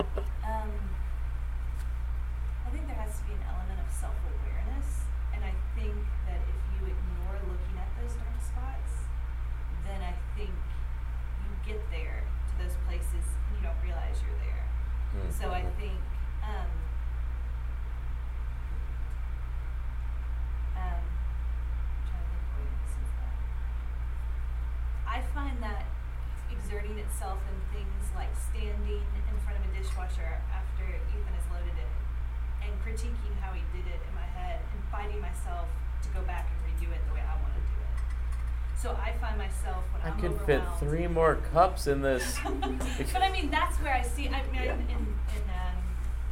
Um, 0.00 0.72
I 2.66 2.70
think 2.70 2.86
there 2.86 2.96
has 2.96 3.18
to 3.18 3.24
be 3.24 3.32
an 3.34 3.44
element 3.46 3.78
of 3.78 3.90
self 3.92 4.16
awareness, 4.26 5.06
and 5.34 5.44
I 5.44 5.54
think 5.78 5.94
that 6.26 6.40
if 6.42 6.58
you 6.74 6.86
ignore 6.88 7.36
looking 7.46 7.76
at 7.78 7.88
those 8.00 8.16
dark 8.16 8.40
spots, 8.42 8.92
then 9.86 10.00
I 10.02 10.14
think 10.36 10.50
you 10.50 11.50
get 11.64 11.80
there 11.90 12.24
to 12.50 12.52
those 12.64 12.76
places 12.88 13.24
and 13.24 13.50
you 13.56 13.62
don't 13.62 13.78
realize 13.84 14.16
you're 14.24 14.40
there. 14.42 14.64
Hmm. 15.14 15.29
So 15.40 15.48
I 15.48 15.64
think, 15.80 15.96
um, 16.44 16.68
um. 20.76 21.00
I 25.08 25.22
find 25.32 25.62
that 25.62 25.86
exerting 26.52 26.98
itself 26.98 27.38
in 27.48 27.56
things 27.72 28.04
like 28.14 28.28
standing 28.36 29.00
in 29.00 29.36
front 29.40 29.56
of 29.58 29.64
a 29.64 29.72
dishwasher 29.80 30.42
after 30.52 30.84
Ethan 30.84 31.32
has 31.32 31.46
loaded 31.48 31.72
it 31.72 31.88
and 32.60 32.76
critiquing 32.84 33.32
how 33.40 33.52
he 33.56 33.64
did 33.72 33.88
it 33.88 34.00
in 34.06 34.14
my 34.14 34.28
head 34.36 34.60
and 34.60 34.84
fighting 34.92 35.20
myself 35.22 35.68
to 36.02 36.08
go 36.12 36.20
back 36.28 36.52
and 36.52 36.58
redo 36.68 36.92
it 36.92 37.00
the 37.08 37.14
way 37.14 37.24
I 37.24 37.40
want 37.40 37.54
to 37.54 37.60
do 37.64 37.80
it. 37.80 37.99
So 38.80 38.96
I 38.96 39.12
find 39.20 39.36
myself 39.36 39.84
when 39.92 40.00
I 40.02 40.08
am 40.08 40.20
could 40.20 40.40
fit 40.46 40.62
three 40.78 41.06
more 41.06 41.36
cups 41.52 41.86
in 41.86 42.00
this. 42.00 42.38
but 43.12 43.22
I 43.22 43.30
mean, 43.30 43.50
that's 43.50 43.76
where 43.78 43.92
I 43.92 44.00
see. 44.00 44.28
I 44.28 44.42
mean, 44.44 44.54
Yeah. 44.54 44.72
in, 44.72 44.80
in 44.88 45.44
um, 45.52 45.76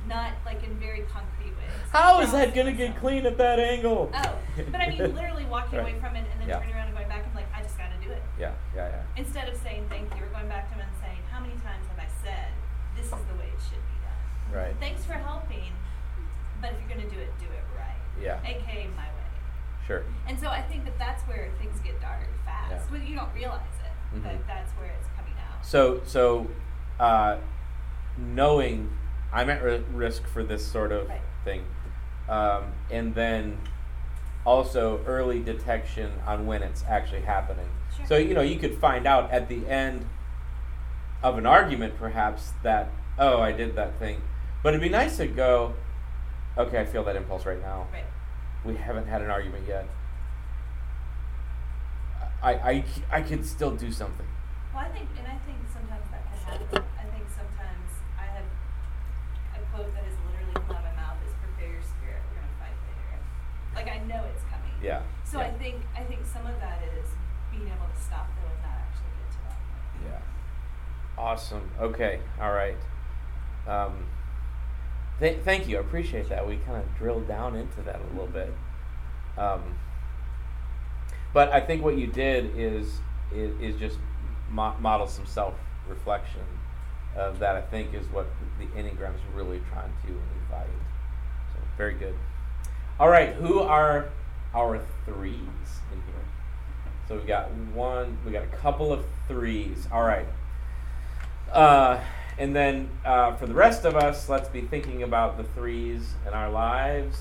not 0.09 0.33
like 0.47 0.65
in 0.65 0.73
very 0.81 1.05
concrete 1.13 1.53
ways. 1.61 1.77
How 1.93 2.21
is 2.23 2.33
that 2.33 2.55
gonna 2.55 2.73
get 2.73 2.97
clean 3.01 3.27
at 3.27 3.37
that 3.37 3.59
angle? 3.59 4.11
Oh, 4.15 4.35
but 4.73 4.81
I 4.81 4.89
mean, 4.89 5.15
literally 5.15 5.45
walking 5.45 5.79
Right. 5.79 5.93
away 5.93 6.01
from 6.01 6.17
it 6.17 6.25
and 6.33 6.41
then 6.41 6.49
Yeah. 6.49 6.59
turning 6.61 6.75
around 6.75 6.87
and 6.89 6.97
going 6.97 7.09
back 7.09 7.27
and 7.27 7.35
like, 7.35 7.53
I 7.55 7.61
just 7.63 7.77
gotta 7.77 7.97
do 8.03 8.11
it. 8.11 8.23
Yeah, 8.41 8.53
yeah, 8.75 8.89
yeah. 8.89 9.03
Instead 9.21 9.49
of 9.51 9.57
saying 9.61 9.85
thank 9.91 10.09
you 10.17 10.25
or 10.25 10.29
going 10.33 10.49
back 10.49 10.69
to 10.69 10.75
him 10.75 10.81
and 10.89 10.97
saying, 11.05 11.21
how 11.31 11.41
many 11.41 11.53
times 11.61 11.85
have 11.93 12.01
I 12.01 12.09
said, 12.25 12.49
this 12.97 13.07
is 13.13 13.25
the 13.29 13.37
way 13.37 13.53
it 13.53 13.61
should 13.61 13.85
be 13.93 13.99
done? 14.01 14.57
Right. 14.57 14.75
Thanks 14.81 15.05
for 15.05 15.21
helping, 15.21 15.77
but 16.63 16.73
if 16.73 16.81
you're 16.81 16.97
gonna 16.97 17.13
do 17.13 17.21
it, 17.21 17.29
do 17.39 17.45
it 17.45 17.65
right. 17.77 18.01
Yeah. 18.17 18.41
AKA 18.41 18.89
my 18.97 19.05
way. 19.05 19.18
Sure. 19.89 20.05
And 20.29 20.39
so 20.39 20.47
I 20.49 20.63
think 20.63 20.85
that 20.85 20.97
that's 20.99 21.23
where 21.25 21.51
things 21.61 21.81
get 21.81 22.01
dark 22.01 22.29
fast. 22.45 22.71
Yeah. 22.71 22.81
Well, 22.93 23.01
you 23.01 23.17
don't 23.17 23.33
realize 23.35 23.63
it, 23.85 24.23
but 24.23 24.33
Mhm. 24.33 24.47
that's 24.47 24.71
where 24.73 24.91
it's 24.91 25.09
coming 25.17 25.33
out. 25.51 25.65
So, 25.65 26.01
so, 26.05 26.47
uh, 27.01 27.39
knowing 28.17 28.93
I'm 29.33 29.49
at 29.51 29.63
ri- 29.63 29.85
risk 29.93 30.27
for 30.27 30.43
this 30.45 30.67
sort 30.67 30.93
of 30.93 31.09
Right. 31.09 31.21
thing, 31.45 31.65
um, 32.29 32.73
and 32.91 33.15
then 33.15 33.59
also 34.45 35.03
early 35.07 35.43
detection 35.43 36.13
on 36.27 36.47
when 36.47 36.63
it's 36.63 36.85
actually 36.89 37.23
happening. 37.23 37.69
Sure. 37.97 38.07
So 38.07 38.17
you 38.17 38.35
know 38.35 38.41
you 38.41 38.59
could 38.59 38.79
find 38.79 39.07
out 39.07 39.31
at 39.31 39.49
the 39.49 39.69
end 39.69 40.07
of 41.23 41.37
an 41.39 41.47
argument, 41.47 41.99
perhaps 41.99 42.53
that 42.63 42.89
oh 43.19 43.41
I 43.43 43.53
did 43.53 43.75
that 43.77 43.99
thing, 43.99 44.23
but 44.63 44.71
it'd 44.71 44.81
be 44.83 44.89
nice 44.89 45.17
to 45.19 45.27
go, 45.27 45.75
okay 46.57 46.81
I 46.81 46.85
feel 46.85 47.05
that 47.05 47.17
impulse 47.17 47.45
right 47.47 47.61
now. 47.61 47.87
Right. 47.93 48.05
We 48.69 48.77
haven't 48.77 49.07
had 49.07 49.23
an 49.23 49.31
argument 49.31 49.65
yet. 49.67 49.89
I, 52.43 52.53
I, 52.53 52.85
I 53.11 53.23
could 53.23 53.47
still 53.47 53.75
do 53.75 53.91
something. 53.91 54.27
Well, 54.75 54.85
I 54.85 54.91
think, 54.91 55.09
and 55.17 55.27
I 55.27 55.41
think 55.49 55.57
sometimes 55.73 56.05
that 56.13 56.21
can 56.29 56.37
happen. 56.45 56.85
I 57.01 57.09
think 57.09 57.25
sometimes 57.33 57.89
I 58.21 58.27
have 58.29 58.45
a 59.57 59.65
quote 59.73 59.89
that 59.95 60.05
has 60.05 60.13
literally 60.29 60.53
come 60.53 60.77
out 60.77 60.85
of 60.85 60.93
my 60.93 61.01
mouth 61.01 61.17
is 61.25 61.33
"Prepare 61.41 61.81
your 61.81 61.81
spirit. 61.81 62.21
We're 62.29 62.45
gonna 62.45 62.61
fight 62.61 62.77
later." 62.93 63.17
Like 63.73 63.89
I 63.89 64.05
know 64.05 64.29
it's 64.29 64.45
coming. 64.53 64.77
Yeah. 64.85 65.01
So 65.25 65.41
yeah. 65.41 65.47
I 65.49 65.51
think 65.57 65.81
I 65.97 66.05
think 66.05 66.27
some 66.29 66.45
of 66.45 66.61
that 66.61 66.85
is 66.93 67.09
being 67.51 67.73
able 67.73 67.89
to 67.89 68.01
stop 68.05 68.29
though 68.37 68.53
and 68.53 68.61
not 68.61 68.85
actually 68.85 69.17
get 69.17 69.33
to 69.33 69.41
that 69.49 69.57
point. 69.65 70.13
Yeah. 70.13 71.17
Awesome. 71.17 71.65
Okay. 71.81 72.21
All 72.37 72.53
right. 72.53 72.77
Um, 73.65 74.05
th- 75.21 75.41
thank 75.45 75.69
you. 75.69 75.79
I 75.79 75.81
appreciate 75.81 76.29
that. 76.29 76.47
We 76.47 76.57
kind 76.59 76.79
of 76.79 76.97
drilled 76.97 77.29
down 77.29 77.57
into 77.57 77.83
that 77.83 78.01
a 78.01 78.13
little 78.13 78.27
bit. 78.27 78.53
Um, 79.37 79.63
but 81.33 81.53
I 81.53 81.61
think 81.61 81.85
what 81.85 81.97
you 81.97 82.07
did 82.07 82.57
is 82.57 83.01
is, 83.33 83.61
is 83.61 83.79
just 83.79 83.99
mo- 84.51 84.77
model 84.81 85.07
some 85.07 85.27
self 85.27 85.55
reflection. 85.89 86.43
Uh, 87.17 87.33
that 87.33 87.57
I 87.57 87.63
think 87.63 87.95
is 87.95 88.07
what 88.09 88.27
the 88.61 88.67
Enneagram 88.81 89.15
is 89.15 89.21
really 89.35 89.61
trying 89.73 89.93
to 90.03 90.09
invite. 90.09 90.69
So 91.53 91.59
very 91.77 91.95
good. 91.95 92.15
All 93.01 93.09
right, 93.09 93.35
who 93.35 93.61
are 93.61 94.11
our 94.55 94.81
threes 95.05 95.35
in 95.93 96.03
here? 96.03 96.25
So 97.09 97.17
we 97.17 97.27
got 97.27 97.51
one, 97.75 98.19
we 98.25 98.31
got 98.31 98.45
a 98.45 98.57
couple 98.59 98.93
of 98.93 99.05
threes. 99.27 99.89
All 99.91 100.03
right. 100.03 100.27
Uh, 101.53 101.99
and 102.39 102.55
then 102.55 102.89
uh, 103.05 103.35
for 103.37 103.47
the 103.47 103.55
rest 103.55 103.85
of 103.85 103.97
us, 103.97 104.29
let's 104.29 104.49
be 104.49 104.63
thinking 104.63 105.03
about 105.03 105.37
the 105.37 105.45
threes 105.45 106.15
in 106.27 106.33
our 106.33 106.51
lives. 106.51 107.19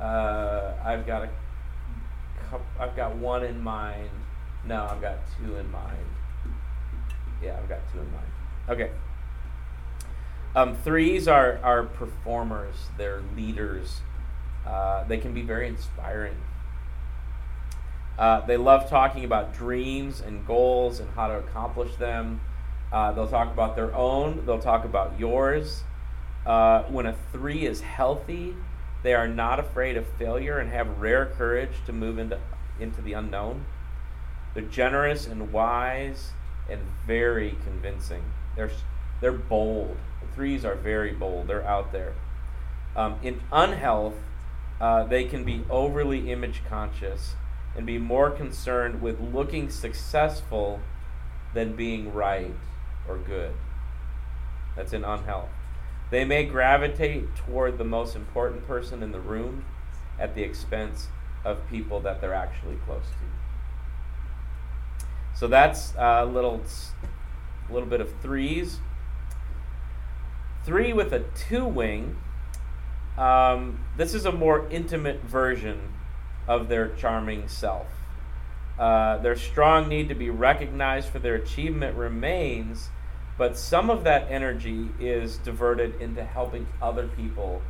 Uh, 0.00 0.74
I've 0.84 1.06
got 1.06 1.24
a 1.24 1.28
I've 2.78 2.96
got 2.96 3.16
one 3.16 3.44
in 3.44 3.60
mind. 3.60 4.10
No, 4.64 4.86
I've 4.90 5.00
got 5.00 5.18
two 5.38 5.56
in 5.56 5.70
mind. 5.70 6.06
Yeah, 7.42 7.58
I've 7.60 7.68
got 7.68 7.80
two 7.92 8.00
in 8.00 8.10
mind. 8.12 8.26
Okay. 8.68 8.90
Um, 10.54 10.74
threes 10.74 11.28
are, 11.28 11.60
are 11.62 11.82
performers, 11.82 12.76
they're 12.96 13.22
leaders. 13.36 14.00
Uh, 14.66 15.04
they 15.04 15.18
can 15.18 15.34
be 15.34 15.42
very 15.42 15.68
inspiring. 15.68 16.36
Uh, 18.18 18.40
they 18.46 18.56
love 18.56 18.88
talking 18.88 19.24
about 19.24 19.54
dreams 19.54 20.20
and 20.20 20.46
goals 20.46 20.98
and 20.98 21.10
how 21.10 21.28
to 21.28 21.34
accomplish 21.34 21.94
them. 21.96 22.40
Uh, 22.92 23.12
they'll 23.12 23.28
talk 23.28 23.52
about 23.52 23.74
their 23.74 23.94
own, 23.94 24.44
they'll 24.46 24.60
talk 24.60 24.84
about 24.84 25.18
yours. 25.18 25.82
Uh, 26.44 26.84
when 26.84 27.06
a 27.06 27.16
three 27.32 27.66
is 27.66 27.80
healthy, 27.80 28.54
they 29.02 29.14
are 29.14 29.26
not 29.28 29.58
afraid 29.58 29.96
of 29.96 30.06
failure 30.18 30.58
and 30.58 30.70
have 30.70 30.98
rare 30.98 31.26
courage 31.26 31.72
to 31.86 31.92
move 31.92 32.18
into, 32.18 32.38
into 32.78 33.02
the 33.02 33.12
unknown. 33.12 33.64
They're 34.54 34.62
generous 34.62 35.26
and 35.26 35.52
wise 35.52 36.30
and 36.70 36.80
very 37.06 37.56
convincing. 37.64 38.22
They're, 38.54 38.70
they're 39.20 39.32
bold. 39.32 39.96
The 40.20 40.34
threes 40.34 40.64
are 40.64 40.76
very 40.76 41.12
bold, 41.12 41.48
they're 41.48 41.66
out 41.66 41.92
there. 41.92 42.14
Um, 42.94 43.16
in 43.22 43.40
unhealth, 43.52 44.14
uh, 44.80 45.04
they 45.04 45.24
can 45.24 45.44
be 45.44 45.64
overly 45.68 46.30
image 46.30 46.62
conscious 46.68 47.34
and 47.76 47.84
be 47.84 47.98
more 47.98 48.30
concerned 48.30 49.02
with 49.02 49.20
looking 49.20 49.68
successful 49.70 50.80
than 51.52 51.74
being 51.76 52.12
right 52.12 52.54
or 53.08 53.18
good. 53.18 53.52
That's 54.76 54.92
in 54.92 55.04
unhealth. 55.04 55.48
They 56.10 56.24
may 56.24 56.44
gravitate 56.44 57.34
toward 57.34 57.78
the 57.78 57.84
most 57.84 58.14
important 58.14 58.66
person 58.66 59.02
in 59.02 59.12
the 59.12 59.20
room 59.20 59.64
at 60.18 60.34
the 60.34 60.42
expense 60.42 61.08
of 61.44 61.68
people 61.68 62.00
that 62.00 62.20
they're 62.20 62.34
actually 62.34 62.76
close 62.84 63.04
to. 63.04 63.26
So 65.34 65.46
that's 65.48 65.94
a 65.96 66.24
little, 66.24 66.62
a 67.68 67.72
little 67.72 67.88
bit 67.88 68.00
of 68.00 68.12
threes. 68.20 68.80
Three 70.64 70.92
with 70.92 71.12
a 71.12 71.24
two 71.34 71.66
wing. 71.66 72.16
Um, 73.18 73.80
this 73.96 74.14
is 74.14 74.24
a 74.26 74.32
more 74.32 74.68
intimate 74.70 75.22
version 75.22 75.92
of 76.46 76.68
their 76.68 76.88
charming 76.88 77.48
self. 77.48 77.86
Uh, 78.78 79.18
their 79.18 79.36
strong 79.36 79.88
need 79.88 80.08
to 80.08 80.14
be 80.14 80.28
recognized 80.28 81.08
for 81.08 81.18
their 81.18 81.34
achievement 81.34 81.96
remains, 81.96 82.90
but 83.38 83.56
some 83.58 83.90
of 83.90 84.04
that 84.04 84.30
energy 84.30 84.88
is 84.98 85.36
diverted 85.38 86.00
into 86.00 86.24
helping 86.24 86.66
other 86.80 87.08
people, 87.08 87.62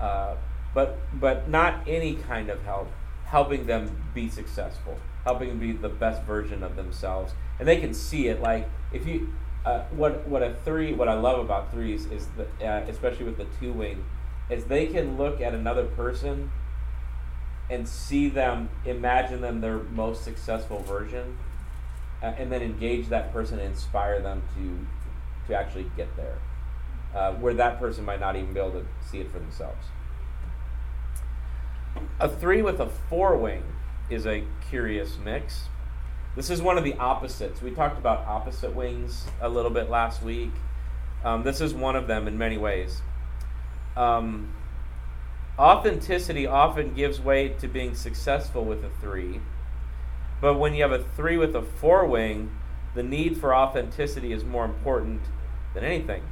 uh, 0.00 0.34
but 0.74 0.98
but 1.20 1.48
not 1.48 1.86
any 1.86 2.14
kind 2.14 2.50
of 2.50 2.62
help, 2.64 2.88
helping 3.24 3.66
them 3.66 4.04
be 4.14 4.28
successful, 4.28 4.98
helping 5.24 5.48
them 5.48 5.58
be 5.58 5.72
the 5.72 5.88
best 5.88 6.22
version 6.22 6.62
of 6.62 6.76
themselves, 6.76 7.32
and 7.58 7.68
they 7.68 7.78
can 7.78 7.94
see 7.94 8.28
it. 8.28 8.40
Like 8.40 8.68
if 8.92 9.06
you, 9.06 9.32
uh, 9.64 9.84
what 9.90 10.26
what 10.26 10.42
a 10.42 10.54
three, 10.64 10.92
what 10.92 11.08
I 11.08 11.14
love 11.14 11.38
about 11.38 11.70
threes 11.70 12.06
is 12.06 12.26
that, 12.36 12.48
uh, 12.62 12.90
especially 12.90 13.26
with 13.26 13.36
the 13.36 13.46
two 13.60 13.72
wing, 13.72 14.04
is 14.50 14.64
they 14.64 14.86
can 14.86 15.16
look 15.16 15.40
at 15.40 15.54
another 15.54 15.84
person 15.84 16.50
and 17.70 17.88
see 17.88 18.28
them, 18.28 18.68
imagine 18.84 19.40
them 19.40 19.60
their 19.60 19.78
most 19.78 20.24
successful 20.24 20.80
version, 20.80 21.38
uh, 22.22 22.26
and 22.36 22.50
then 22.50 22.60
engage 22.60 23.08
that 23.08 23.32
person 23.32 23.58
and 23.58 23.68
inspire 23.68 24.20
them 24.20 24.42
to 24.56 24.86
to 25.46 25.54
actually 25.54 25.90
get 25.96 26.14
there, 26.16 26.38
uh, 27.14 27.32
where 27.34 27.54
that 27.54 27.78
person 27.78 28.04
might 28.04 28.20
not 28.20 28.36
even 28.36 28.52
be 28.52 28.60
able 28.60 28.72
to 28.72 28.86
see 29.00 29.20
it 29.20 29.30
for 29.30 29.38
themselves. 29.38 29.86
A 32.20 32.28
three 32.28 32.62
with 32.62 32.80
a 32.80 32.88
four 32.88 33.36
wing 33.36 33.64
is 34.08 34.26
a 34.26 34.44
curious 34.68 35.18
mix. 35.22 35.68
This 36.34 36.48
is 36.48 36.62
one 36.62 36.78
of 36.78 36.84
the 36.84 36.94
opposites. 36.94 37.60
We 37.60 37.72
talked 37.72 37.98
about 37.98 38.26
opposite 38.26 38.74
wings 38.74 39.26
a 39.40 39.48
little 39.48 39.70
bit 39.70 39.90
last 39.90 40.22
week. 40.22 40.52
Um, 41.24 41.42
this 41.42 41.60
is 41.60 41.74
one 41.74 41.94
of 41.94 42.06
them 42.06 42.26
in 42.26 42.38
many 42.38 42.56
ways. 42.56 43.02
Um, 43.96 44.54
authenticity 45.58 46.46
often 46.46 46.94
gives 46.94 47.20
way 47.20 47.50
to 47.50 47.68
being 47.68 47.94
successful 47.94 48.64
with 48.64 48.82
a 48.82 48.90
three. 49.00 49.40
But 50.40 50.54
when 50.54 50.74
you 50.74 50.82
have 50.82 50.92
a 50.92 51.04
three 51.04 51.36
with 51.36 51.54
a 51.54 51.62
four 51.62 52.06
wing, 52.06 52.50
the 52.94 53.02
need 53.02 53.38
for 53.38 53.54
authenticity 53.54 54.32
is 54.32 54.44
more 54.44 54.64
important 54.64 55.22
than 55.74 55.84
anything. 55.84 56.22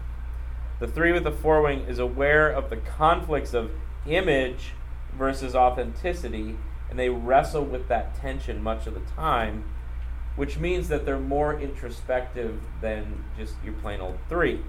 The 0.78 0.88
three 0.88 1.12
with 1.12 1.24
the 1.24 1.32
four 1.32 1.62
wing 1.62 1.80
is 1.80 1.98
aware 1.98 2.50
of 2.50 2.70
the 2.70 2.76
conflicts 2.76 3.54
of 3.54 3.70
image 4.06 4.72
versus 5.16 5.54
authenticity, 5.54 6.56
and 6.88 6.98
they 6.98 7.08
wrestle 7.08 7.64
with 7.64 7.88
that 7.88 8.14
tension 8.14 8.62
much 8.62 8.86
of 8.86 8.94
the 8.94 9.00
time, 9.14 9.64
which 10.36 10.58
means 10.58 10.88
that 10.88 11.04
they're 11.04 11.18
more 11.18 11.58
introspective 11.58 12.60
than 12.80 13.24
just 13.36 13.54
your 13.64 13.74
plain 13.74 14.00
old 14.00 14.18
three. 14.28 14.60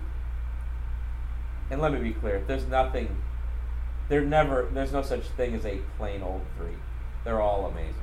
And 1.70 1.82
let 1.82 1.94
me 1.94 2.00
be 2.00 2.14
clear, 2.14 2.44
there's 2.46 2.68
nothing 2.68 3.18
there 4.12 4.20
never 4.20 4.68
there's 4.74 4.92
no 4.92 5.02
such 5.02 5.24
thing 5.38 5.56
as 5.56 5.66
a 5.66 5.80
plain 5.98 6.22
old 6.22 6.42
three. 6.58 6.76
They're 7.24 7.39
all 7.39 7.66
amazing. 7.66 7.96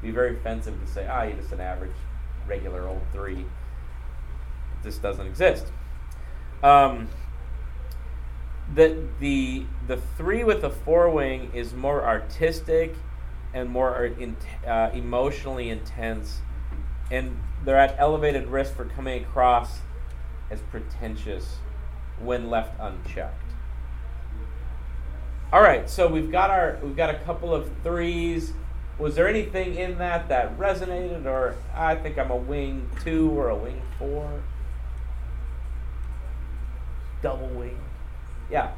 Be 0.00 0.10
very 0.10 0.34
offensive 0.34 0.80
to 0.80 0.90
say, 0.90 1.06
ah, 1.06 1.24
you're 1.24 1.36
just 1.36 1.52
an 1.52 1.60
average, 1.60 1.96
regular 2.46 2.86
old 2.86 3.02
three. 3.12 3.44
This 4.82 4.98
doesn't 4.98 5.26
exist. 5.26 5.66
Um, 6.62 7.08
the 8.74 9.08
the 9.20 9.64
the 9.86 9.96
three 10.16 10.44
with 10.44 10.62
the 10.62 10.70
four 10.70 11.10
wing 11.10 11.50
is 11.54 11.74
more 11.74 12.04
artistic 12.04 12.94
and 13.54 13.70
more 13.70 14.06
in, 14.06 14.36
uh, 14.66 14.90
emotionally 14.92 15.70
intense, 15.70 16.40
and 17.10 17.40
they're 17.64 17.78
at 17.78 17.96
elevated 17.98 18.48
risk 18.48 18.74
for 18.74 18.84
coming 18.84 19.22
across 19.22 19.78
as 20.50 20.60
pretentious 20.62 21.56
when 22.20 22.50
left 22.50 22.78
unchecked. 22.80 23.42
All 25.52 25.62
right, 25.62 25.88
so 25.88 26.08
we've 26.08 26.30
got 26.30 26.50
our 26.50 26.78
we've 26.82 26.96
got 26.96 27.10
a 27.10 27.18
couple 27.20 27.54
of 27.54 27.70
threes. 27.82 28.52
Was 28.98 29.14
there 29.14 29.28
anything 29.28 29.74
in 29.74 29.98
that 29.98 30.28
that 30.30 30.56
resonated, 30.58 31.26
or 31.26 31.56
I 31.74 31.96
think 31.96 32.16
I'm 32.18 32.30
a 32.30 32.36
wing 32.36 32.88
two 33.04 33.30
or 33.30 33.50
a 33.50 33.56
wing 33.56 33.82
four? 33.98 34.42
Double 37.20 37.48
wing, 37.48 37.76
yeah. 38.50 38.72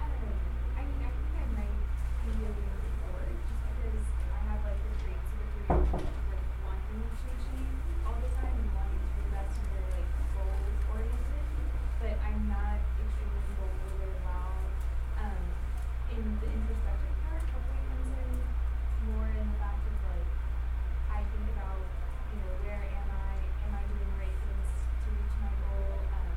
I 0.00 0.08
don't 0.08 0.24
know. 0.24 0.40
I 0.76 0.80
mean, 0.88 1.04
I 1.04 1.12
think 1.12 1.36
I 1.36 1.44
might 1.52 1.78
be 2.24 2.32
a 2.32 2.48
little 2.48 2.64
bored 3.04 3.36
just 3.44 3.60
because 3.76 4.04
I 4.32 4.40
have 4.48 4.60
like 4.64 4.80
the 4.80 4.92
traits 5.04 5.28
of 5.28 5.36
a 5.36 5.46
three 5.52 5.68
of 5.68 6.00
like 6.00 6.48
wanting 6.64 7.04
to 7.12 7.28
achieve 7.36 7.72
all 8.08 8.16
the 8.24 8.32
time 8.32 8.56
and 8.56 8.72
wanting 8.72 9.00
to 9.04 9.08
do 9.12 9.20
the 9.20 9.32
best 9.36 9.52
and 9.52 9.68
very 9.68 10.00
like 10.00 10.08
goal 10.32 10.56
oriented. 10.96 11.44
But 12.00 12.16
I'm 12.24 12.40
not 12.48 12.80
extremely 13.04 13.44
goal 13.60 13.68
really 14.00 14.16
well. 14.24 14.56
Um, 15.20 15.44
in 16.16 16.24
the 16.40 16.48
introspective 16.48 17.16
part, 17.28 17.44
hopefully 17.52 17.84
comes 17.84 18.08
in 18.16 18.32
more 19.12 19.26
in 19.34 19.44
the 19.48 19.58
fact 19.58 19.82
of 19.82 19.96
like 20.12 20.30
I 21.10 21.24
think 21.26 21.46
about, 21.56 21.80
you 22.30 22.36
know, 22.38 22.52
where 22.62 22.78
am 22.84 23.08
I? 23.10 23.34
Am 23.66 23.72
I 23.74 23.82
doing 23.90 24.06
the 24.12 24.18
right 24.20 24.36
things 24.44 24.68
to 24.76 25.08
reach 25.10 25.36
my 25.42 25.50
goal? 25.66 25.98
Um, 26.14 26.30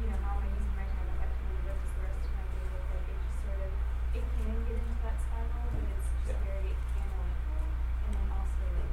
you 0.00 0.06
know, 0.08 0.18
how 0.24 0.40
am 0.40 0.44
I 0.44 0.48
using 0.48 0.72
my 0.76 0.86
time 0.88 1.08
effectively? 1.12 1.60
What 1.68 1.76
does 1.76 1.92
the 1.92 2.02
rest 2.08 2.20
of 2.24 2.32
my 2.36 2.44
day 2.56 2.64
look 2.72 2.84
like? 2.88 3.04
It 3.12 3.18
just 3.20 3.38
sort 3.44 3.60
of, 3.64 3.70
it 4.16 4.24
can 4.32 4.48
get 4.64 4.76
into 4.80 4.96
that 5.04 5.16
spiral, 5.20 5.68
but 5.76 5.84
it's 5.92 6.08
just 6.08 6.24
Yeah. 6.32 6.40
very 6.40 6.72
analytical. 6.72 7.60
And 7.68 8.10
then 8.16 8.26
also 8.32 8.64
like 8.76 8.92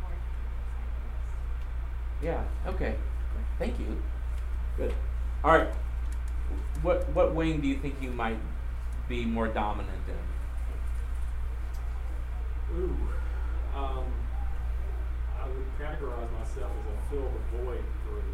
more 0.00 0.16
technical 0.16 0.64
side 0.72 0.88
of 0.88 1.04
this. 1.04 1.20
Yeah. 2.24 2.42
Okay. 2.66 2.96
Thank 3.58 3.78
you. 3.78 4.00
Good. 4.78 4.94
All 5.44 5.52
right. 5.52 5.68
What 6.80 7.06
what 7.10 7.34
wing 7.34 7.60
do 7.60 7.68
you 7.68 7.76
think 7.76 8.00
you 8.00 8.10
might 8.10 8.38
be 9.08 9.26
more 9.26 9.46
dominant 9.46 10.00
in? 10.08 10.14
Ooh, 12.74 12.96
um, 13.76 14.08
I 15.38 15.46
would 15.46 15.68
categorize 15.78 16.32
myself 16.32 16.72
as 16.72 16.86
a 16.88 16.96
fill 17.10 17.28
the 17.28 17.58
void 17.58 17.84
through. 18.02 18.24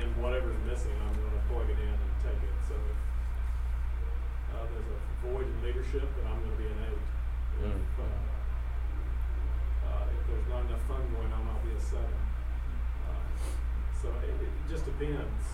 And 0.00 0.16
whatever's 0.16 0.56
missing, 0.66 0.96
I'm 1.04 1.12
gonna 1.12 1.44
plug 1.48 1.68
it 1.68 1.78
in 1.78 1.88
and 1.92 2.12
take 2.24 2.40
it, 2.40 2.56
so 2.66 2.74
if, 2.74 2.98
uh, 4.56 4.64
there's 4.72 4.88
a 4.88 4.98
void 5.28 5.46
in 5.46 5.62
leadership, 5.62 6.08
then 6.16 6.26
I'm 6.26 6.40
gonna 6.40 6.56
be 6.56 6.66
an 6.66 6.80
eight. 6.88 7.04
Mm. 7.62 7.76
If, 7.76 8.00
uh, 8.00 8.04
uh, 9.88 10.04
if 10.08 10.26
there's 10.26 10.48
not 10.48 10.64
enough 10.66 10.82
fun 10.88 11.02
going 11.14 11.32
on, 11.32 11.48
I'll 11.48 11.64
be 11.64 11.76
a 11.76 11.80
seven. 11.80 12.37
So 14.00 14.08
it, 14.22 14.34
it 14.42 14.70
just 14.70 14.84
depends. 14.84 15.44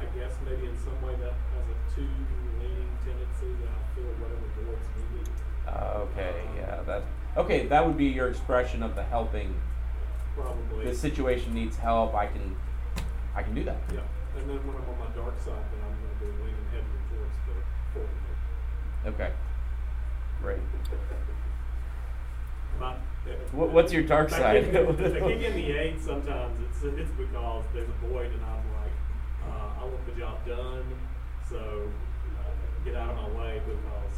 I 0.00 0.04
guess 0.16 0.32
maybe 0.44 0.66
in 0.66 0.76
some 0.76 1.00
way 1.02 1.14
that 1.16 1.32
has 1.32 1.66
a 1.70 1.94
two 1.94 2.08
leaning 2.60 2.90
tendency 3.04 3.56
that 3.62 3.70
I 3.72 3.94
feel 3.94 4.10
whatever 4.20 4.46
void's 4.60 4.88
needed. 5.12 5.28
Uh, 5.66 6.04
okay. 6.04 6.42
Yeah. 6.56 6.82
That. 6.82 7.02
Okay. 7.36 7.66
That 7.66 7.86
would 7.86 7.96
be 7.96 8.06
your 8.06 8.28
expression 8.28 8.82
of 8.82 8.94
the 8.94 9.04
helping. 9.04 9.54
Probably. 10.36 10.84
The 10.84 10.94
situation 10.94 11.54
needs 11.54 11.76
help. 11.76 12.14
I 12.14 12.26
can. 12.26 12.56
I 13.34 13.42
can 13.42 13.54
do 13.54 13.64
that. 13.64 13.78
Yeah, 13.92 14.00
and 14.36 14.48
then 14.48 14.58
when 14.66 14.76
I'm 14.76 14.88
on 14.90 14.98
my 14.98 15.10
dark 15.16 15.34
side, 15.38 15.58
then 15.72 15.80
I'm 15.82 15.90
gonna 15.90 16.20
be 16.20 16.26
leaning 16.38 16.66
heavily 16.70 17.02
towards 17.10 17.34
the 17.46 17.54
forward. 17.92 19.14
Okay. 19.14 19.32
Great. 20.40 20.58
My, 22.78 22.94
What- 23.52 23.70
what's 23.70 23.92
your 23.92 24.02
dark 24.02 24.28
if 24.28 24.34
I 24.34 24.38
side? 24.38 24.64
kick 24.64 24.74
in- 24.74 25.04
If 25.04 25.22
I 25.22 25.26
kick 25.28 25.42
in 25.42 25.54
the 25.54 25.70
eight, 25.72 26.00
sometimes 26.00 26.58
it's, 26.60 26.82
it's 26.82 27.10
because 27.12 27.64
there's 27.72 27.88
a 27.88 28.06
void 28.06 28.30
and 28.32 28.42
I'm 28.44 28.64
like, 28.80 28.92
uh, 29.48 29.80
I 29.80 29.84
want 29.84 30.04
the 30.06 30.12
job 30.20 30.44
done, 30.46 30.84
so, 31.48 31.56
uh, 32.38 32.84
get 32.84 32.94
out 32.96 33.10
of 33.10 33.16
my 33.16 33.40
way 33.40 33.60
because 33.64 34.14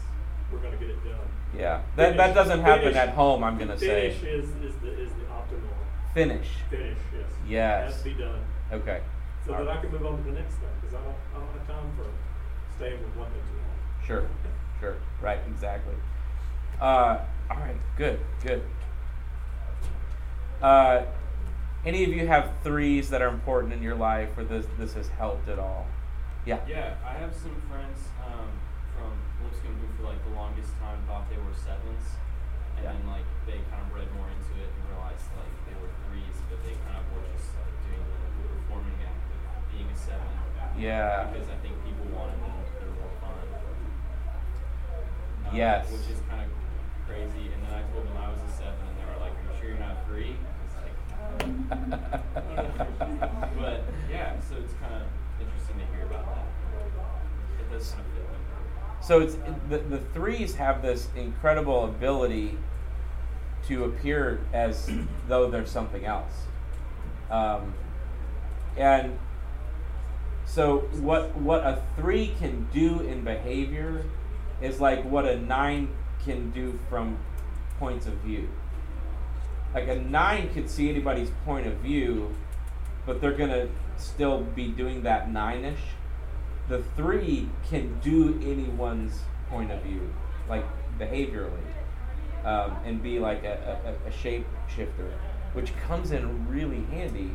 we're 0.50 0.58
gonna 0.58 0.76
get 0.76 0.90
it 0.90 1.04
done. 1.04 1.28
Yeah. 1.56 1.82
That 1.96 2.16
that 2.16 2.34
doesn't 2.34 2.60
happen 2.60 2.84
finish- 2.84 2.96
at 2.96 3.10
home. 3.10 3.44
I'm 3.44 3.58
gonna 3.58 3.78
say. 3.78 4.10
Finish 4.10 4.22
is, 4.44 4.48
is 4.64 4.74
the, 4.82 4.88
is 5.00 5.10
the 5.10 5.24
optimal, 5.32 6.14
Finish. 6.14 6.48
finish, 6.70 6.98
yes. 7.14 7.30
Yes. 7.46 7.92
Has 7.92 8.02
to 8.02 8.08
be 8.10 8.14
done, 8.14 8.40
Okay. 8.72 9.00
so 9.46 9.54
All 9.54 9.64
that 9.64 9.76
I 9.78 9.80
can 9.80 9.92
move 9.92 10.04
on 10.06 10.16
to 10.18 10.22
the 10.24 10.32
next 10.38 10.54
thing, 10.54 10.68
cause 10.82 10.94
I 10.94 11.04
don't, 11.04 11.14
I 11.34 11.38
don't 11.38 11.58
have 11.58 11.66
time 11.68 11.92
for 11.96 12.06
staying 12.76 12.98
with 13.02 13.16
one 13.16 13.30
thing 13.30 13.40
too 13.42 13.56
long. 13.58 14.04
Sure, 14.06 14.28
sure, 14.80 14.96
right, 15.20 15.38
exactly. 15.48 15.94
Uh, 16.80 17.18
all 17.50 17.56
right, 17.58 17.76
good, 17.96 18.18
good. 18.42 18.62
Uh, 20.62 21.04
any 21.84 22.02
of 22.04 22.10
you 22.10 22.26
have 22.26 22.50
threes 22.64 23.10
that 23.10 23.22
are 23.22 23.28
important 23.28 23.72
in 23.72 23.82
your 23.82 23.94
life, 23.94 24.30
where 24.36 24.46
this 24.46 24.66
this 24.78 24.94
has 24.94 25.08
helped 25.20 25.48
at 25.48 25.58
all? 25.58 25.86
Yeah. 26.44 26.58
Yeah, 26.66 26.94
I 27.04 27.14
have 27.18 27.34
some 27.34 27.54
friends 27.70 27.98
um, 28.24 28.48
from 28.94 29.12
Lipscomb 29.44 29.74
who, 29.82 29.86
for 29.98 30.08
like 30.08 30.22
the 30.24 30.34
longest 30.34 30.70
time, 30.80 30.98
thought 31.06 31.28
they 31.30 31.36
were 31.38 31.54
sevens, 31.54 32.06
and 32.78 32.84
Yeah. 32.86 32.92
then 32.94 33.06
like 33.06 33.26
they 33.46 33.58
kind 33.70 33.82
of 33.86 33.90
read 33.94 34.08
more 34.14 34.26
into 34.30 34.54
it 34.62 34.70
and 34.70 34.82
realized 34.90 35.26
like 35.38 35.52
they 35.68 35.76
were 35.78 35.90
threes, 36.08 36.36
but 36.50 36.58
they 36.66 36.74
kind 36.86 36.98
of 36.98 37.06
were 37.14 37.22
just 37.34 37.50
like 37.58 37.74
doing 37.86 38.02
the 38.02 38.46
performing 38.50 38.98
act 39.02 39.26
of 39.30 39.62
being 39.74 39.86
a 39.90 39.96
seven. 39.98 40.30
Yeah. 40.78 41.30
Because 41.32 41.48
I 41.50 41.56
think 41.64 41.74
people 41.86 42.04
wanted 42.14 42.36
them 42.42 42.52
to 42.52 42.84
be 42.84 42.90
more 42.98 43.14
fun. 43.22 43.36
Uh, 45.46 45.54
Yes. 45.54 45.90
Which 45.90 46.10
is 46.10 46.20
kind 46.28 46.42
of 46.42 46.50
crazy. 47.06 47.48
And 47.54 47.62
then 47.64 47.72
I 47.74 47.82
told 47.94 48.04
them 48.06 48.16
I 48.18 48.28
was 48.30 48.42
a 48.42 48.50
seven, 48.54 48.85
you're 49.66 49.78
not 49.78 49.96
was 50.08 50.74
like, 50.82 51.68
but 53.58 53.84
yeah, 54.10 54.38
so 54.40 54.56
it's 54.56 54.72
kind 54.80 54.94
of 54.94 55.02
interesting 55.40 55.78
to 55.78 55.96
hear 55.96 56.06
about 56.06 56.26
that. 56.34 56.46
It 57.60 57.70
does. 57.72 57.94
So 59.00 59.20
it's 59.20 59.36
the 59.68 59.78
the 59.78 59.98
threes 59.98 60.56
have 60.56 60.82
this 60.82 61.08
incredible 61.14 61.84
ability 61.84 62.58
to 63.68 63.84
appear 63.84 64.40
as 64.52 64.90
though 65.28 65.50
they're 65.50 65.66
something 65.66 66.04
else, 66.04 66.32
um, 67.30 67.74
and 68.76 69.18
so 70.44 70.78
what 71.00 71.36
what 71.36 71.64
a 71.64 71.82
three 71.96 72.34
can 72.38 72.68
do 72.72 73.00
in 73.00 73.22
behavior 73.22 74.04
is 74.60 74.80
like 74.80 75.04
what 75.04 75.24
a 75.26 75.38
nine 75.38 75.88
can 76.24 76.50
do 76.50 76.78
from 76.88 77.18
points 77.78 78.06
of 78.06 78.14
view. 78.14 78.48
Like 79.76 79.88
a 79.88 79.96
nine 79.96 80.52
could 80.52 80.68
see 80.68 80.90
anybody's 80.90 81.30
point 81.44 81.68
of 81.68 81.74
view, 81.74 82.34
but 83.06 83.20
they're 83.20 83.36
gonna 83.36 83.68
still 83.96 84.40
be 84.42 84.68
doing 84.68 85.04
that 85.04 85.30
nine-ish 85.30 85.78
the 86.68 86.82
three 86.96 87.48
can 87.68 87.98
do 88.00 88.40
anyone's 88.42 89.20
point 89.48 89.70
of 89.70 89.80
view, 89.82 90.10
like 90.48 90.64
behaviorally, 90.98 91.50
um, 92.44 92.76
and 92.84 93.02
be 93.02 93.18
like 93.18 93.44
a, 93.44 93.96
a, 94.04 94.08
a 94.08 94.12
shape 94.12 94.46
shifter, 94.68 95.12
which 95.52 95.76
comes 95.86 96.10
in 96.10 96.48
really 96.48 96.84
handy 96.86 97.34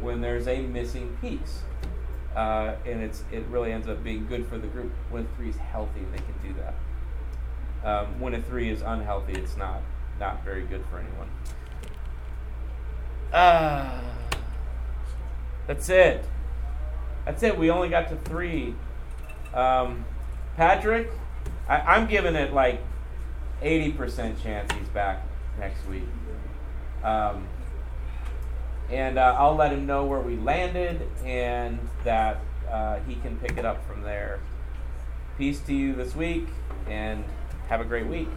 when 0.00 0.20
there's 0.20 0.48
a 0.48 0.62
missing 0.62 1.16
piece. 1.20 1.60
Uh, 2.34 2.76
and 2.86 3.02
it's 3.02 3.24
it 3.32 3.44
really 3.46 3.72
ends 3.72 3.88
up 3.88 4.02
being 4.04 4.24
good 4.28 4.46
for 4.46 4.56
the 4.56 4.68
group 4.68 4.92
when 5.10 5.26
three 5.36 5.50
is 5.50 5.56
healthy 5.56 6.00
they 6.12 6.18
can 6.18 6.34
do 6.42 6.54
that. 6.60 6.74
Um, 7.84 8.20
when 8.20 8.34
a 8.34 8.42
three 8.42 8.70
is 8.70 8.82
unhealthy, 8.82 9.32
it's 9.32 9.56
not 9.56 9.82
not 10.20 10.44
very 10.44 10.62
good 10.62 10.84
for 10.90 10.98
anyone. 10.98 11.28
Ah, 13.32 14.00
that's 15.66 15.88
it. 15.88 16.24
That's 17.24 17.42
it. 17.42 17.56
We 17.56 17.70
only 17.70 17.88
got 17.88 18.08
to 18.08 18.16
three. 18.16 18.74
Um, 19.54 20.04
Patrick, 20.56 21.10
I, 21.68 21.78
I'm 21.80 22.08
giving 22.08 22.34
it 22.34 22.52
like 22.52 22.80
80% 23.62 24.42
chance 24.42 24.72
he's 24.72 24.88
back 24.88 25.22
next 25.58 25.86
week. 25.86 26.08
Um, 27.04 27.46
and 28.90 29.18
uh, 29.18 29.36
I'll 29.38 29.54
let 29.54 29.72
him 29.72 29.86
know 29.86 30.04
where 30.04 30.20
we 30.20 30.36
landed 30.36 31.08
and 31.24 31.78
that 32.04 32.40
uh, 32.68 32.98
he 33.06 33.14
can 33.16 33.36
pick 33.38 33.56
it 33.56 33.64
up 33.64 33.86
from 33.86 34.02
there. 34.02 34.40
Peace 35.38 35.60
to 35.60 35.74
you 35.74 35.94
this 35.94 36.16
week 36.16 36.48
and 36.88 37.24
have 37.68 37.80
a 37.80 37.84
great 37.84 38.06
week. 38.06 38.28